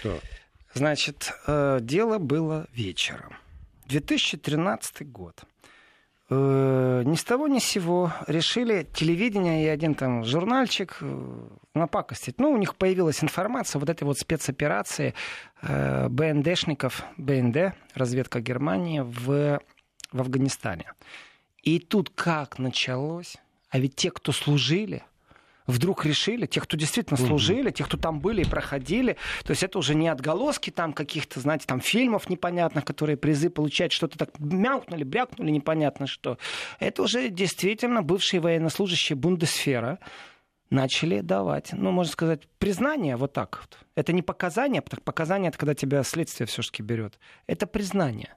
[0.00, 0.18] Что?
[0.78, 3.36] Значит, э, дело было вечером.
[3.86, 5.42] 2013 год.
[6.30, 12.38] Э, ни с того ни с сего решили телевидение и один там журнальчик э, напакостить.
[12.38, 15.14] Ну, у них появилась информация вот этой вот спецоперации
[15.62, 19.60] БНДшников, БНД, разведка Германии в,
[20.12, 20.92] в Афганистане.
[21.60, 23.36] И тут как началось?
[23.70, 25.02] А ведь те, кто служили,
[25.68, 29.78] вдруг решили, тех, кто действительно служили, тех, кто там были и проходили, то есть это
[29.78, 35.04] уже не отголоски там каких-то, знаете, там фильмов непонятных, которые призы получают, что-то так мяукнули,
[35.04, 36.38] брякнули непонятно что.
[36.80, 39.98] Это уже действительно бывшие военнослужащие Бундесфера,
[40.70, 43.78] начали давать, ну, можно сказать, признание вот так вот.
[43.94, 47.18] Это не показания, показания это когда тебя следствие все-таки берет.
[47.46, 48.34] Это признание.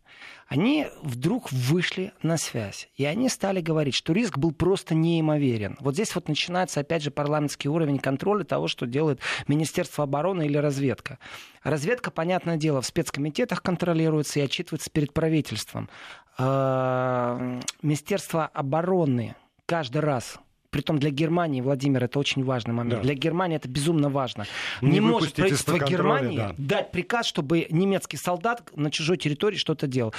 [0.47, 5.77] Они вдруг вышли на связь, и они стали говорить, что риск был просто неимоверен.
[5.79, 10.57] Вот здесь вот начинается, опять же, парламентский уровень контроля того, что делает Министерство обороны или
[10.57, 11.19] разведка.
[11.63, 15.89] Разведка, понятное дело, в спецкомитетах контролируется и отчитывается перед правительством.
[16.37, 20.39] А, Министерство обороны каждый раз
[20.71, 23.01] Притом для Германии, Владимир, это очень важный момент.
[23.01, 23.01] Да.
[23.01, 24.45] Для Германии это безумно важно.
[24.79, 26.55] Не, не может правительство Германии да.
[26.57, 30.13] дать приказ, чтобы немецкий солдат на чужой территории что-то делал.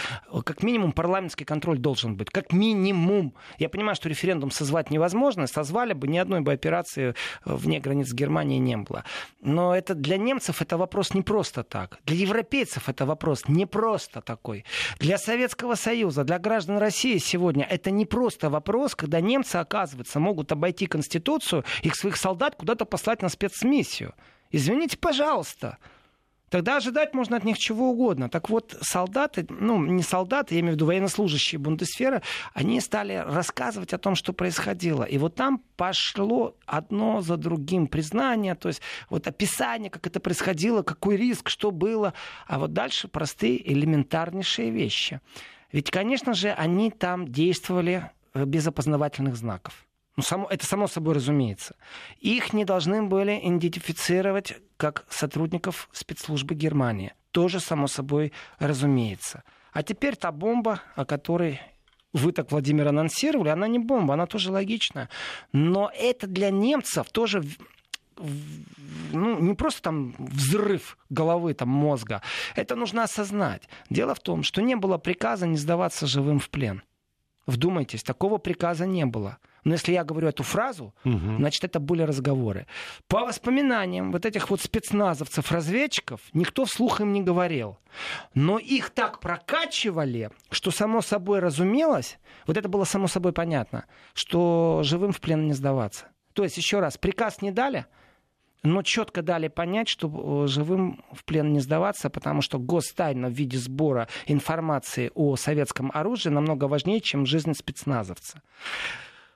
[0.45, 2.29] Как минимум парламентский контроль должен быть.
[2.29, 3.33] Как минимум.
[3.59, 5.47] Я понимаю, что референдум созвать невозможно.
[5.47, 7.15] Созвали бы, ни одной бы операции
[7.47, 9.05] вне границ Германии не было.
[9.41, 11.99] Но это для немцев это вопрос не просто так.
[12.05, 14.67] Для европейцев это вопрос не просто такой.
[14.99, 20.42] Для Советского Союза, для граждан России сегодня это не просто вопрос, когда немцы, оказывается, могут
[20.51, 24.15] обойти Конституцию, их своих солдат куда-то послать на спецмиссию.
[24.51, 25.79] Извините, пожалуйста.
[26.53, 28.29] Тогда ожидать можно от них чего угодно.
[28.29, 32.21] Так вот, солдаты, ну, не солдаты, я имею в виду военнослужащие Бундесфера,
[32.53, 35.05] они стали рассказывать о том, что происходило.
[35.05, 40.83] И вот там пошло одно за другим признание, то есть вот описание, как это происходило,
[40.83, 42.13] какой риск, что было.
[42.47, 45.23] А вот дальше простые, элементарнейшие вещи.
[45.73, 49.87] Ведь, конечно же, они там действовали э, без опознавательных знаков.
[50.17, 51.75] Ну, само, это само собой разумеется.
[52.19, 57.15] Их не должны были идентифицировать как сотрудников спецслужбы Германии.
[57.31, 59.43] Тоже само собой разумеется.
[59.73, 61.61] А теперь та бомба, о которой
[62.13, 65.09] вы так, Владимир, анонсировали, она не бомба, она тоже логичная.
[65.53, 67.43] Но это для немцев тоже
[69.13, 72.23] ну, не просто там взрыв головы, там, мозга.
[72.55, 73.69] Это нужно осознать.
[73.91, 76.83] Дело в том, что не было приказа не сдаваться живым в плен.
[77.47, 79.39] Вдумайтесь, такого приказа не было.
[79.65, 81.37] Но если я говорю эту фразу, угу.
[81.39, 82.67] значит, это были разговоры.
[83.07, 87.79] По воспоминаниям вот этих вот спецназовцев-разведчиков, никто вслух им не говорил.
[88.35, 94.81] Но их так прокачивали, что само собой разумелось, вот это было само собой понятно, что
[94.83, 96.07] живым в плен не сдаваться.
[96.33, 97.87] То есть, еще раз, приказ не дали,
[98.63, 103.33] но четко дали понять, что э, живым в плен не сдаваться, потому что гостайна в
[103.33, 108.41] виде сбора информации о советском оружии намного важнее, чем жизнь спецназовца.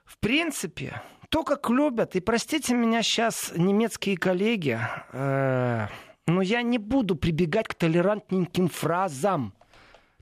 [0.07, 4.79] В принципе, то, как любят, и простите меня сейчас, немецкие коллеги,
[5.11, 5.87] э,
[6.25, 9.53] но я не буду прибегать к толерантненьким фразам.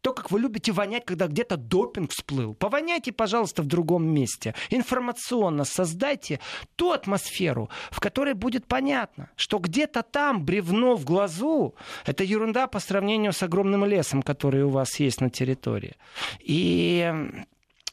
[0.01, 2.53] То, как вы любите вонять, когда где-то допинг всплыл.
[2.53, 4.53] Повоняйте, пожалуйста, в другом месте.
[4.69, 6.39] Информационно создайте
[6.75, 11.73] ту атмосферу, в которой будет понятно, что где-то там бревно в глазу—
[12.05, 15.95] это ерунда по сравнению с огромным лесом, который у вас есть на территории.
[16.39, 17.11] И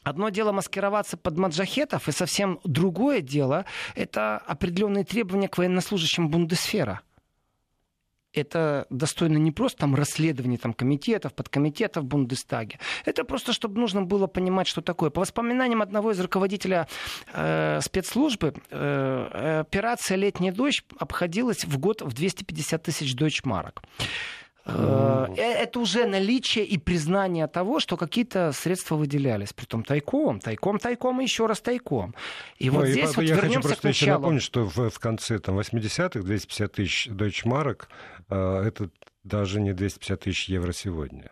[0.03, 7.01] Одно дело маскироваться под маджахетов, и совсем другое дело— это определенные требования к военнослужащим Бундесфера—
[8.33, 12.79] это достойно не просто там расследований там, комитетов, подкомитетов в Бундестаге.
[13.05, 15.09] Это просто, чтобы нужно было понимать, что такое.
[15.09, 16.87] По воспоминаниям одного из руководителя
[17.31, 23.83] э, спецслужбы, э, операция «Летний дождь» обходилась в год в 250 тысяч дойчмарок.
[23.99, 24.03] Э,
[24.65, 29.53] э, это уже наличие и признание того, что какие-то средства выделялись.
[29.53, 32.15] Притом тайком, тайком, тайком и еще раз тайком.
[32.57, 35.59] И вот здесь и, вот я хочу просто еще напомнить, что в, в конце там,
[35.59, 37.89] 80-х 250 тысяч дойчмарок
[38.29, 38.89] э, это
[39.23, 41.31] даже не 250 тысяч евро сегодня.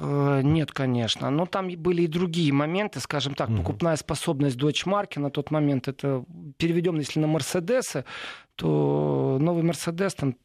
[0.00, 1.28] Нет, конечно.
[1.28, 6.24] Но там были и другие моменты, скажем так, покупная способность Deutsche на тот момент, это
[6.56, 8.04] переведем, если на Мерседесы,
[8.54, 10.36] то новый Мерседес там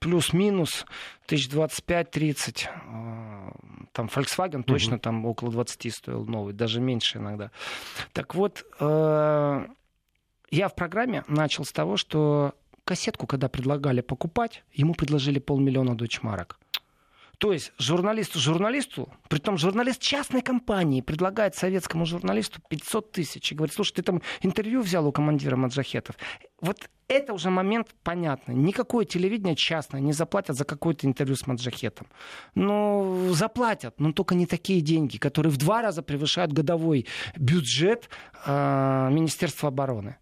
[0.00, 0.86] плюс-минус
[1.26, 2.66] тысяч 25-30.
[2.68, 3.52] А,
[3.92, 5.02] там Volkswagen точно угу.
[5.02, 7.50] там около 20 стоил новый, даже меньше иногда.
[8.12, 9.66] Так вот, э,
[10.50, 16.58] я в программе начал с того, что кассетку, когда предлагали покупать, ему предложили полмиллиона дочмарок.
[17.40, 23.54] То есть журналисту журналисту, при том журналист частной компании предлагает советскому журналисту 500 тысяч и
[23.54, 26.16] говорит, слушай, ты там интервью взял у командира Маджахетов.
[26.60, 28.54] Вот это уже момент понятный.
[28.54, 32.08] Никакое телевидение частное не заплатят за какое-то интервью с Маджахетом.
[32.54, 38.10] Ну, заплатят, но только не такие деньги, которые в два раза превышают годовой бюджет
[38.44, 40.18] э, Министерства обороны.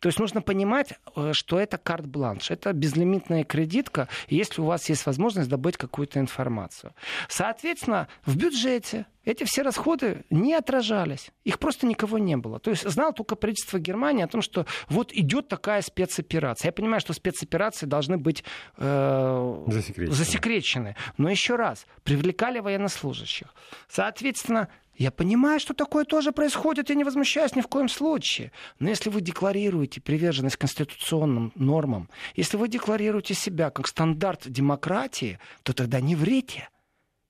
[0.00, 5.06] То есть нужно понимать, э, что это карт-бланш, это безлимитная кредитка, если у вас есть
[5.06, 6.94] возможность добыть какую-то информацию.
[7.28, 11.30] Соответственно, в бюджете эти все расходы не отражались.
[11.44, 12.58] Их просто никого не было.
[12.58, 16.68] То есть знал только правительство Германии о том, что вот идет такая спецоперация.
[16.68, 18.42] Я понимаю, что спецоперации должны быть
[18.78, 20.14] э, засекречены.
[20.14, 20.96] засекречены.
[21.18, 23.48] Но еще раз, привлекали военнослужащих.
[23.88, 28.50] Соответственно, я понимаю, что такое тоже происходит, я не возмущаюсь ни в коем случае.
[28.80, 35.72] Но если вы декларируете приверженность конституционным нормам, если вы декларируете себя как стандарт демократии, то
[35.72, 36.68] тогда не врите.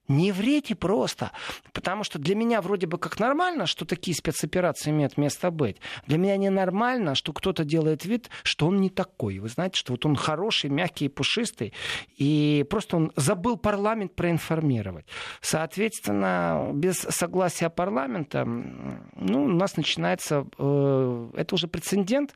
[0.09, 1.33] Не врите просто.
[1.73, 5.77] Потому что для меня вроде бы как нормально, что такие спецоперации имеют место быть.
[6.07, 9.39] Для меня ненормально, что кто-то делает вид, что он не такой.
[9.39, 11.75] Вы знаете, что вот он хороший, мягкий пушистый.
[12.17, 15.07] И просто он забыл парламент проинформировать.
[15.43, 20.47] Соответственно, без согласия парламента ну, у нас начинается...
[20.59, 22.35] Э, это уже прецедент.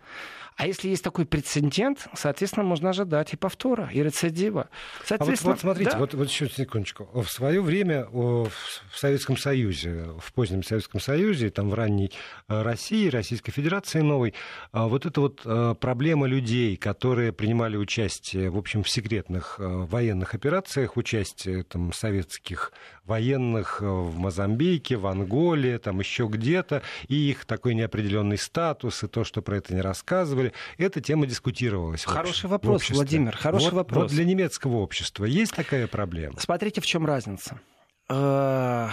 [0.57, 4.69] А если есть такой прецедент, соответственно, можно ожидать и повтора, и рецидива.
[5.05, 5.99] Соответственно, а вот, вот смотрите, да?
[5.99, 7.09] вот, вот еще секундочку.
[7.13, 8.51] В свое время в
[8.95, 12.11] Советском Союзе, в позднем Советском Союзе, там в ранней
[12.49, 14.35] э, России, Российской Федерации новой,
[14.73, 19.65] а вот эта вот э, проблема людей, которые принимали участие, в общем, в секретных э,
[19.67, 22.73] военных операциях, участие там, советских
[23.05, 29.25] военных в Мозамбике, в Анголе, там еще где-то, и их такой неопределенный статус, и то,
[29.25, 30.42] что про это не рассказывали,
[30.79, 32.05] эта тема дискутировалась.
[32.05, 34.03] Хороший вопрос, Владимир, хороший вот, вопрос.
[34.05, 36.39] Вот для немецкого общества есть такая проблема?
[36.39, 37.61] Смотрите, в чем разница.
[38.09, 38.89] Э,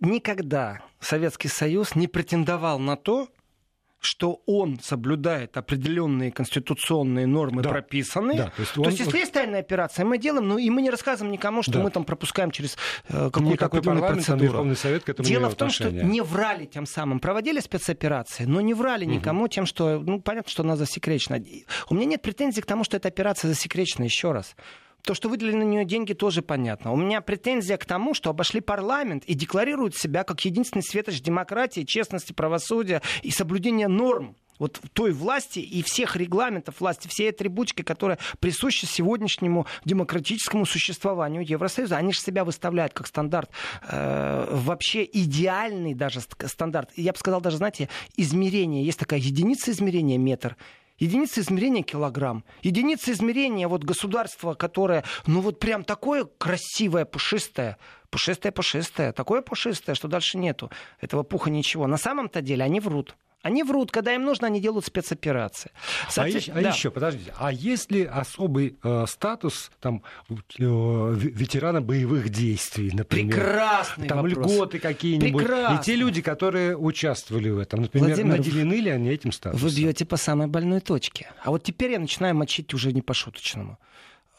[0.00, 3.28] никогда Советский Союз не претендовал на то,
[4.00, 7.70] что он соблюдает определенные конституционные нормы, да.
[7.70, 8.38] прописанные.
[8.38, 8.84] Да, то есть, он...
[8.84, 11.74] то есть, если есть тайная операция, мы делаем, ну и мы не рассказываем никому, что
[11.74, 11.82] да.
[11.82, 12.76] мы там пропускаем через
[13.08, 14.74] э, какую-то определенную процедуру.
[14.76, 18.74] Совет к этому Дело в том, что не врали тем самым, проводили спецоперации, но не
[18.74, 19.14] врали угу.
[19.14, 21.42] никому тем, что, ну, понятно, что она засекречена.
[21.88, 24.54] У меня нет претензий к тому, что эта операция засекречена, еще раз.
[25.02, 26.92] То, что выделили на нее деньги, тоже понятно.
[26.92, 31.82] У меня претензия к тому, что обошли парламент и декларируют себя как единственный светоч демократии,
[31.84, 38.18] честности, правосудия и соблюдения норм вот той власти и всех регламентов власти, всей атрибутики, которая
[38.40, 41.96] присуща сегодняшнему демократическому существованию Евросоюза.
[41.96, 43.50] Они же себя выставляют как стандарт,
[43.88, 46.90] э, вообще идеальный даже стандарт.
[46.96, 48.84] Я бы сказал даже, знаете, измерение.
[48.84, 50.56] Есть такая единица измерения, метр.
[50.98, 52.44] Единица измерения килограмм.
[52.62, 57.78] Единица измерения вот государства, которое, ну вот прям такое красивое, пушистое,
[58.10, 61.86] пушистое, пушистое, такое пушистое, что дальше нету этого пуха ничего.
[61.86, 63.16] На самом-то деле они врут.
[63.42, 65.70] Они врут, когда им нужно, они делают спецоперации.
[66.08, 66.48] Соответ...
[66.48, 66.70] А, да.
[66.70, 73.36] а еще, подождите, а есть ли особый э, статус там, э, ветерана боевых действий, например?
[73.36, 74.52] Прекрасный там вопрос.
[74.52, 75.44] льготы какие-нибудь.
[75.44, 79.68] И те люди, которые участвовали в этом, например, Владимир, наделены ли они этим статусом?
[79.68, 81.30] Вы бьете по самой больной точке.
[81.44, 83.78] А вот теперь я начинаю мочить уже не по-шуточному.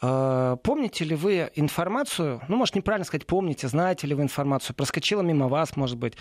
[0.02, 5.22] А, помните ли вы информацию, ну, может, неправильно сказать, помните, знаете ли вы информацию, проскочила
[5.22, 6.14] мимо вас, может быть,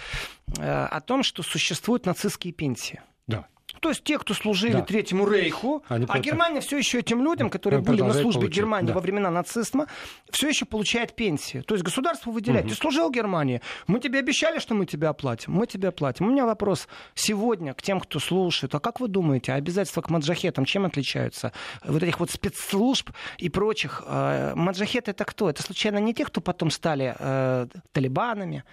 [0.57, 3.01] э, о том, что существуют нацистские пенсии?
[3.27, 3.47] Да.
[3.79, 4.81] То есть те, кто служили да.
[4.81, 8.57] Третьему Рейху, Они а Германия все еще этим людям, которые были на службе получать.
[8.57, 8.93] Германии да.
[8.93, 9.87] во времена нацизма,
[10.29, 11.61] все еще получает пенсии.
[11.61, 12.65] То есть государство выделяет.
[12.65, 12.73] Угу.
[12.73, 16.27] Ты служил Германии, мы тебе обещали, что мы тебе оплатим, мы тебе оплатим.
[16.27, 18.75] У меня вопрос сегодня к тем, кто слушает.
[18.75, 21.51] А как вы думаете, обязательства к маджахетам чем отличаются?
[21.83, 24.03] Вот этих вот спецслужб и прочих.
[24.05, 25.49] Э, маджахет это кто?
[25.49, 28.63] Это случайно не те, кто потом стали э, талибанами?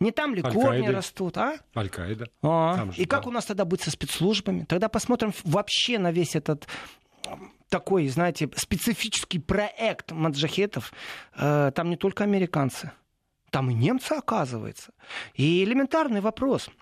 [0.00, 1.58] Не там ли корни растут, а?
[1.74, 2.28] Аль-Каида.
[2.42, 4.64] А, и как у нас тогда быть со спецслужбами?
[4.64, 6.66] Тогда посмотрим вообще на весь этот
[7.68, 10.92] такой, знаете, специфический проект маджахетов.
[11.36, 12.92] Э, там не только американцы,
[13.50, 14.92] там и немцы, оказывается.
[15.34, 16.70] И элементарный вопрос–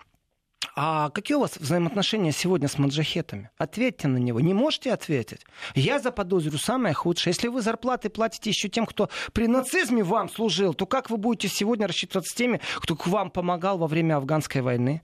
[0.75, 3.49] а какие у вас взаимоотношения сегодня с маджахетами?
[3.57, 4.41] Ответьте на него.
[4.41, 5.45] Не можете ответить?
[5.73, 7.31] Я заподозрю самое худшее.
[7.31, 11.47] Если вы зарплаты платите еще тем, кто при нацизме вам служил, то как вы будете
[11.47, 15.01] сегодня рассчитываться с теми, кто к вам помогал во время афганской войны?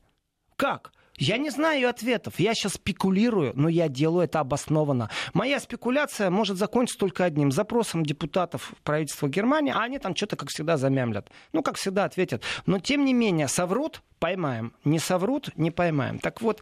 [0.58, 0.92] Как?
[1.18, 2.40] Я не знаю ответов.
[2.40, 5.10] Я сейчас спекулирую, но я делаю это обоснованно.
[5.34, 10.50] Моя спекуляция может закончиться только одним запросом депутатов правительства Германии, а они там что-то, как
[10.50, 11.30] всегда, замямлят.
[11.54, 12.44] Ну, как всегда, ответят.
[12.66, 14.74] Но, тем не менее, соврут, поймаем.
[14.84, 16.18] Не соврут, не поймаем.
[16.18, 16.62] Так вот,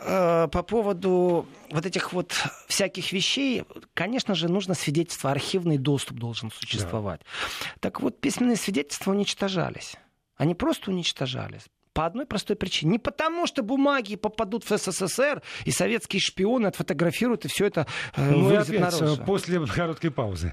[0.00, 2.32] э, по поводу вот этих вот
[2.68, 7.20] всяких вещей, конечно же, нужно свидетельство, архивный доступ должен существовать.
[7.20, 7.70] Да.
[7.80, 9.96] Так вот, письменные свидетельства уничтожались.
[10.36, 11.62] Они просто уничтожались.
[11.96, 12.92] По одной простой причине.
[12.92, 18.30] Не потому, что бумаги попадут в СССР, и советские шпионы отфотографируют, и все это э,
[18.30, 19.24] ну, вылезет и опять, наружу.
[19.24, 20.52] После короткой паузы.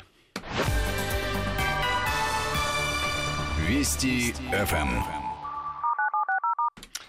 [3.67, 5.03] Вести ФМ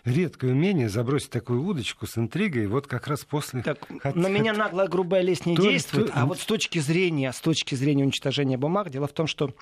[0.05, 3.63] редкое умение забросить такую удочку с интригой вот как раз после...
[3.63, 4.15] Так, Хот...
[4.15, 6.13] На меня наглая грубая лесть не то, действует, то...
[6.15, 9.55] а вот с точки зрения, с точки зрения уничтожения бумаг, дело в том, что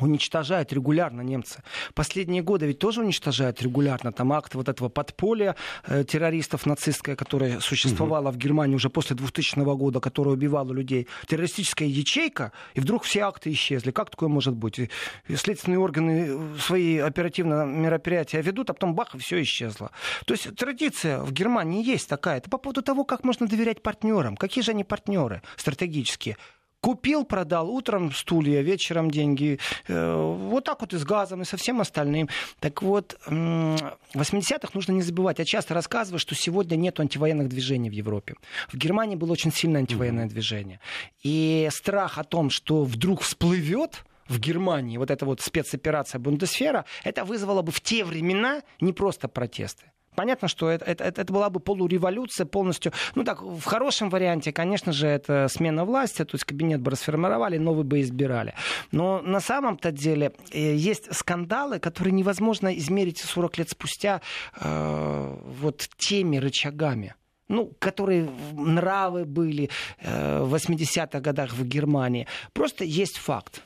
[0.00, 1.62] уничтожают регулярно немцы.
[1.94, 4.12] Последние годы ведь тоже уничтожают регулярно.
[4.12, 8.36] Там акт вот этого подполья э, террористов нацистское, которое существовало угу.
[8.36, 11.08] в Германии уже после 2000 года, которое убивало людей.
[11.26, 13.90] Террористическая ячейка, и вдруг все акты исчезли.
[13.90, 14.78] Как такое может быть?
[14.78, 14.90] И,
[15.28, 19.90] и следственные органы э, свои оперативные мероприятия ведут, а потом бах, и все исчезло.
[20.26, 22.38] То есть традиция в Германии есть такая.
[22.38, 24.36] Это по поводу того, как можно доверять партнерам.
[24.36, 26.36] Какие же они партнеры стратегические?
[26.82, 29.60] Купил, продал утром стулья, вечером деньги.
[29.86, 32.28] Э, вот так вот и с газом, и со всем остальным.
[32.58, 33.30] Так вот, в
[34.14, 35.38] 80-х нужно не забывать.
[35.38, 38.34] Я часто рассказываю, что сегодня нет антивоенных движений в Европе.
[38.66, 40.30] В Германии было очень сильное антивоенное mm-hmm.
[40.30, 40.80] движение.
[41.22, 47.24] И страх о том, что вдруг всплывет в Германии вот эта вот спецоперация Бундесфера, это
[47.24, 49.91] вызвало бы в те времена не просто протесты.
[50.14, 52.92] Понятно, что это, это, это была бы полуреволюция полностью.
[53.14, 57.58] Ну так, в хорошем варианте, конечно же, это смена власти, то есть кабинет бы расформировали,
[57.58, 58.54] новый бы избирали.
[58.90, 64.20] Но на самом-то деле э, есть скандалы, которые невозможно измерить 40 лет спустя
[64.60, 67.14] э, вот теми рычагами
[67.48, 72.26] ну, которые нравы были э, в 80-х годах в Германии.
[72.54, 73.62] Просто есть факт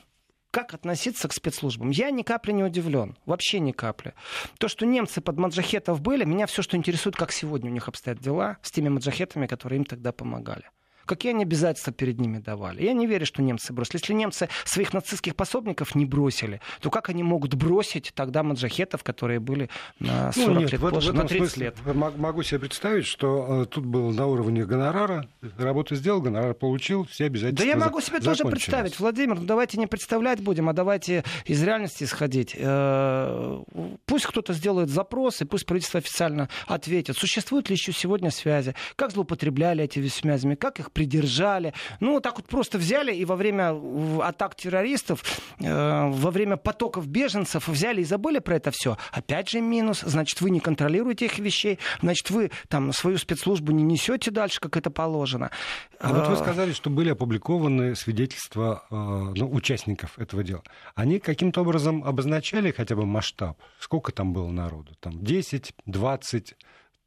[0.51, 1.89] как относиться к спецслужбам.
[1.89, 3.17] Я ни капли не удивлен.
[3.25, 4.13] Вообще ни капли.
[4.59, 8.19] То, что немцы под маджахетов были, меня все, что интересует, как сегодня у них обстоят
[8.19, 10.69] дела с теми маджахетами, которые им тогда помогали.
[11.07, 12.83] Какие они обязательства перед ними давали?
[12.83, 13.97] Я не верю, что немцы бросили.
[13.97, 19.39] Если немцы своих нацистских пособников не бросили, то как они могут бросить тогда маджахетов, которые
[19.39, 21.95] были на 40 ну, нет, лет в, позже, в на 30 смысле, лет?
[21.95, 25.27] Могу себе представить, что э, тут был на уровне гонорара,
[25.57, 29.77] работу сделал, гонорар получил, все обязательства Да я могу себе тоже представить, Владимир, ну давайте
[29.77, 32.55] не представлять будем, а давайте из реальности исходить.
[32.57, 33.63] Э,
[34.05, 39.11] пусть кто-то сделает запрос, и пусть правительство официально ответит, существуют ли еще сегодня связи, как
[39.11, 41.73] злоупотребляли этими связями, как их придержали.
[41.99, 43.75] Ну, вот так вот просто взяли и во время
[44.23, 45.23] атак террористов,
[45.59, 48.97] э, во время потоков беженцев взяли и забыли про это все.
[49.11, 50.01] Опять же минус.
[50.01, 51.77] Значит, вы не контролируете их вещей.
[52.01, 55.51] Значит, вы там свою спецслужбу не несете дальше, как это положено.
[55.99, 60.63] А вот вы э, сказали, что были опубликованы свидетельства э, ну, участников этого дела.
[60.95, 63.59] Они каким-то образом обозначали хотя бы масштаб?
[63.79, 64.95] Сколько там было народу?
[64.99, 66.55] Там 10, 20,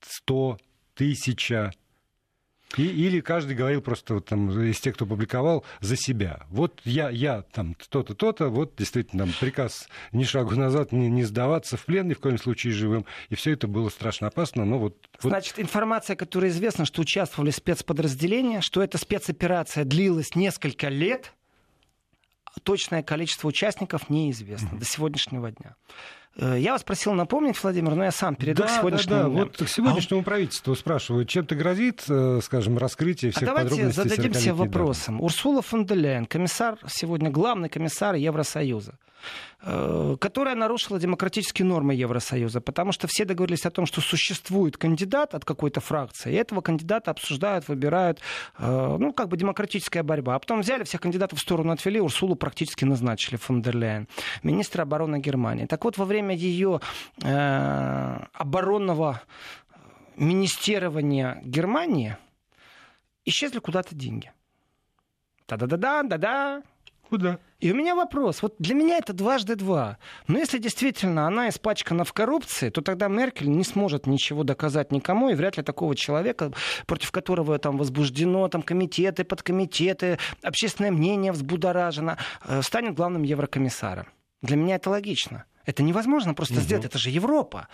[0.01, 0.59] 100,
[0.95, 1.72] тысяча?
[2.77, 6.47] И, или каждый говорил просто вот, там, из тех, кто публиковал, за себя.
[6.51, 11.25] Вот я, я там то-то, то-то, вот действительно там приказ ни шагу назад, не, не
[11.25, 13.07] сдаваться в плен, ни в коем случае живым.
[13.29, 14.64] И все это было страшно опасно.
[14.64, 15.31] Но вот, вот...
[15.31, 21.33] Значит, информация, которая известна, что участвовали спецподразделения, что эта спецоперация длилась несколько лет,
[22.62, 24.79] точное количество участников неизвестно mm-hmm.
[24.79, 25.77] до сегодняшнего дня.
[26.37, 29.28] Э, я вас просил напомнить, Владимир, но я сам перейду да, сегодняшнему да, да.
[29.28, 30.24] Вот к сегодняшнему а...
[30.24, 35.18] правительству спрашивают, чем-то гразит, э, скажем, раскрытие всех а давайте подробностей зададимся вопросом.
[35.18, 35.24] Да.
[35.24, 38.95] Урсула фон де Ляйен, комиссар, сегодня главный комиссар Евросоюза.
[39.62, 45.35] Э, которая нарушила демократические нормы Евросоюза, потому что все договорились о том, что существует кандидат
[45.35, 48.21] от какой-то фракции, и этого кандидата обсуждают, выбирают,
[48.59, 50.37] э, ну, как бы демократическая борьба.
[50.37, 54.09] А потом взяли всех кандидатов в сторону отвели, Урсулу практически назначили, фон дер Ляйен,
[54.43, 55.66] министра обороны Германии.
[55.66, 56.81] Так вот, во время ее
[57.23, 59.21] э, оборонного
[60.16, 62.16] министерирования Германии
[63.27, 64.33] исчезли куда-то деньги.
[65.47, 66.62] Да-да-да-да, да-да.
[67.11, 67.41] Куда?
[67.59, 68.41] И у меня вопрос.
[68.41, 69.99] Вот для меня это дважды два.
[70.29, 75.29] Но если действительно она испачкана в коррупции, то тогда Меркель не сможет ничего доказать никому,
[75.29, 76.53] и вряд ли такого человека,
[76.87, 84.07] против которого там возбуждено там, комитеты, подкомитеты, общественное мнение взбудоражено, э, станет главным еврокомиссаром.
[84.41, 85.45] Для меня это логично.
[85.67, 86.63] Это невозможно просто угу.
[86.63, 87.69] сделать, это же Европа.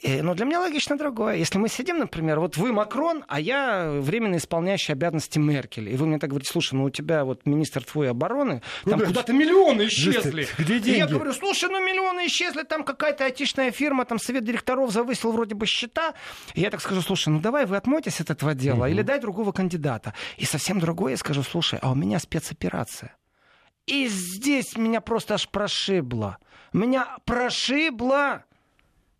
[0.00, 1.36] И, но для меня логично другое.
[1.36, 6.06] Если мы сидим, например, вот вы Макрон, а я временно исполняющий обязанности Меркель, и вы
[6.06, 9.86] мне так говорите, слушай, ну у тебя вот министр твой обороны, там куда куда-то миллионы
[9.86, 10.48] исчезли.
[10.58, 10.96] Где деньги?
[10.96, 15.32] И я говорю, слушай, ну миллионы исчезли, там какая-то айтишная фирма, там совет директоров завысил
[15.32, 16.14] вроде бы счета.
[16.54, 18.86] И я так скажу, слушай, ну давай вы отмойтесь от этого дела, угу.
[18.86, 20.14] или дай другого кандидата.
[20.36, 23.14] И совсем другое я скажу, слушай, а у меня спецоперация.
[23.90, 26.38] И здесь меня просто аж прошибло.
[26.72, 28.44] Меня прошибло.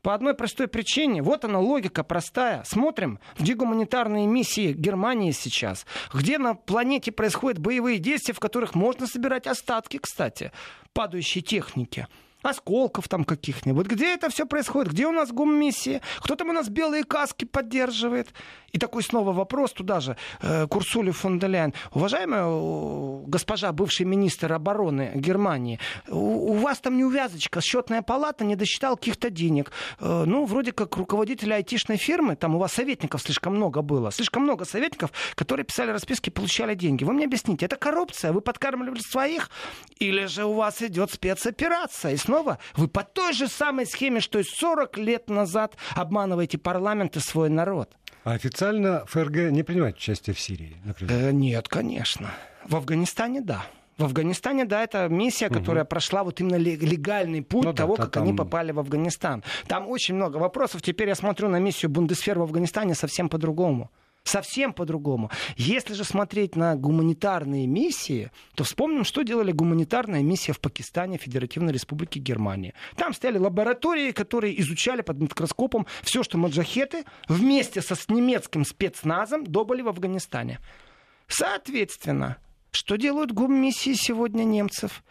[0.00, 1.22] По одной простой причине.
[1.22, 2.62] Вот она логика простая.
[2.64, 5.86] Смотрим, где гуманитарные миссии Германии сейчас.
[6.14, 10.52] Где на планете происходят боевые действия, в которых можно собирать остатки, кстати,
[10.94, 12.06] падающей техники
[12.42, 13.86] осколков там каких-нибудь.
[13.86, 14.92] Где это все происходит?
[14.92, 16.00] Где у нас гуммиссии?
[16.20, 18.28] Кто там у нас белые каски поддерживает?
[18.72, 21.74] И такой снова вопрос туда же, э, Курсулю фон де Ляйен.
[21.92, 28.96] Уважаемая госпожа, бывший министр обороны Германии, у, у вас там неувязочка, счетная палата не досчитала
[28.96, 29.72] каких-то денег.
[29.98, 34.44] Э, ну, вроде как руководитель айтишной фирмы, там у вас советников слишком много было, слишком
[34.44, 37.04] много советников, которые писали расписки, получали деньги.
[37.04, 38.32] Вы мне объясните, это коррупция?
[38.32, 39.50] Вы подкармливали своих?
[39.98, 42.12] Или же у вас идет спецоперация?
[42.12, 47.16] И снова вы по той же самой схеме, что и 40 лет назад обманываете парламент
[47.16, 47.90] и свой народ.
[48.22, 51.12] А официально ФРГ не принимает участие в Сирии, например?
[51.12, 52.30] Э, нет, конечно.
[52.68, 53.64] В Афганистане да.
[53.98, 55.90] В Афганистане, да, это миссия, которая угу.
[55.90, 58.22] прошла вот именно легальный путь ну, того, да, как там...
[58.22, 59.42] они попали в Афганистан.
[59.66, 60.80] Там очень много вопросов.
[60.80, 63.90] Теперь я смотрю на миссию Бундесфер в Афганистане совсем по-другому.
[64.24, 65.30] Совсем по-другому.
[65.56, 71.72] Если же смотреть на гуманитарные миссии, то вспомним, что делали гуманитарная миссия в Пакистане, Федеративной
[71.72, 72.74] Республике Германии.
[72.96, 79.82] Там стояли лаборатории, которые изучали под микроскопом все, что маджахеты вместе со немецким спецназом добыли
[79.82, 80.60] в Афганистане.
[81.26, 82.36] Соответственно,
[82.72, 85.02] что делают гуммиссии сегодня немцев?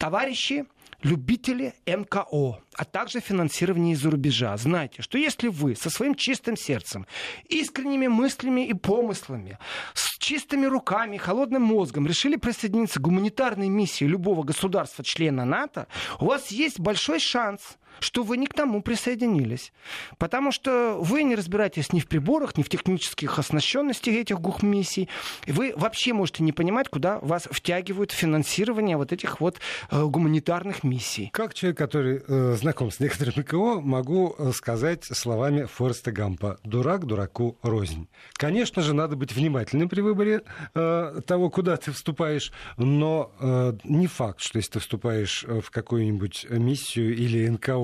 [0.00, 0.64] Товарищи
[1.02, 4.56] любители НКО, а также финансирование из-за рубежа.
[4.56, 7.06] Знайте, что если вы со своим чистым сердцем,
[7.50, 9.58] искренними мыслями и помыслами,
[9.92, 15.86] с чистыми руками, холодным мозгом решили присоединиться к гуманитарной миссии любого государства-члена НАТО,
[16.18, 17.60] у вас есть большой шанс–
[17.98, 19.72] что вы не к тому присоединились.
[20.18, 25.08] Потому что вы не разбираетесь ни в приборах, ни в технических оснащенностях этих гухмиссий.
[25.46, 29.58] Вы вообще можете не понимать, куда вас втягивают финансирование вот этих вот
[29.90, 31.30] э, гуманитарных миссий.
[31.32, 36.58] Как человек, который э, знаком с некоторыми КО, могу э, сказать словами Фореста Гампа.
[36.64, 38.08] Дурак дураку рознь.
[38.34, 40.42] Конечно же, надо быть внимательным при выборе
[40.74, 45.70] э, того, куда ты вступаешь, но э, не факт, что если ты вступаешь э, в
[45.70, 47.76] какую-нибудь миссию или НКО,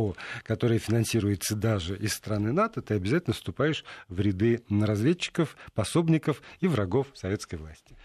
[0.43, 7.07] которое финансируется даже из страны НАТО, ты обязательно вступаешь в ряды разведчиков, пособников и врагов
[7.15, 7.97] советской власти.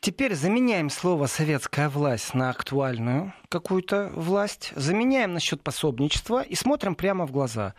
[0.00, 7.26] Теперь заменяем слово «советская власть» на актуальную какую-то власть, заменяем насчет пособничества и смотрим прямо
[7.26, 7.74] в глаза.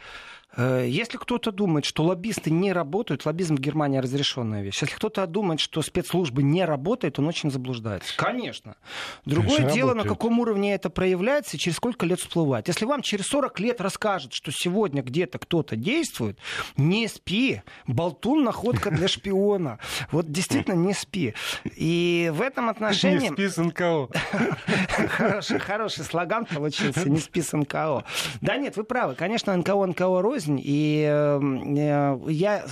[0.57, 4.81] Э, если кто-то думает, что лоббисты не работают, лоббизм в Германии разрешенная вещь.
[4.81, 8.13] Если кто-то думает, что спецслужбы не работают, он очень заблуждается.
[8.17, 8.75] Конечно.
[9.25, 10.11] Другое Конечно, дело, работает.
[10.11, 12.67] на каком уровне это проявляется и через сколько лет всплывает.
[12.67, 16.37] Если вам через 40 лет расскажут, что сегодня где-то кто-то действует,
[16.77, 17.61] не спи.
[17.87, 19.79] Болтун находка для шпиона.
[20.11, 21.33] Вот действительно не спи.
[21.75, 23.29] И в этом отношении...
[23.29, 24.09] Не спи с НКО.
[25.09, 27.09] Хороший, хороший слоган получился.
[27.09, 28.03] Не спи с НКО.
[28.41, 29.15] Да нет, вы правы.
[29.15, 32.65] Конечно, НКО, НКО рознь жизнь, и э, я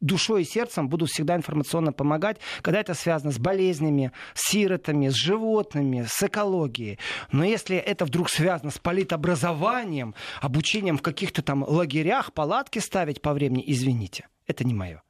[0.00, 5.14] душой и сердцем буду всегда информационно помогать, когда это связано с болезнями, с сиротами, с
[5.14, 6.98] животными, с экологией.
[7.32, 13.32] Но если это вдруг связано с политобразованием, обучением в каких-то там лагерях, палатки ставить по
[13.32, 15.02] времени, извините, это не мое.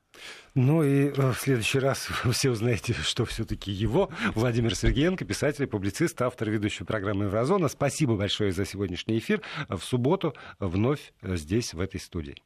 [0.55, 5.67] Ну и э, в следующий раз вы все узнаете, что все-таки его, Владимир Сергеенко, писатель,
[5.67, 7.69] публицист, автор ведущей программы «Еврозона».
[7.69, 9.43] Спасибо большое за сегодняшний эфир.
[9.69, 12.37] В субботу вновь здесь, в этой студии.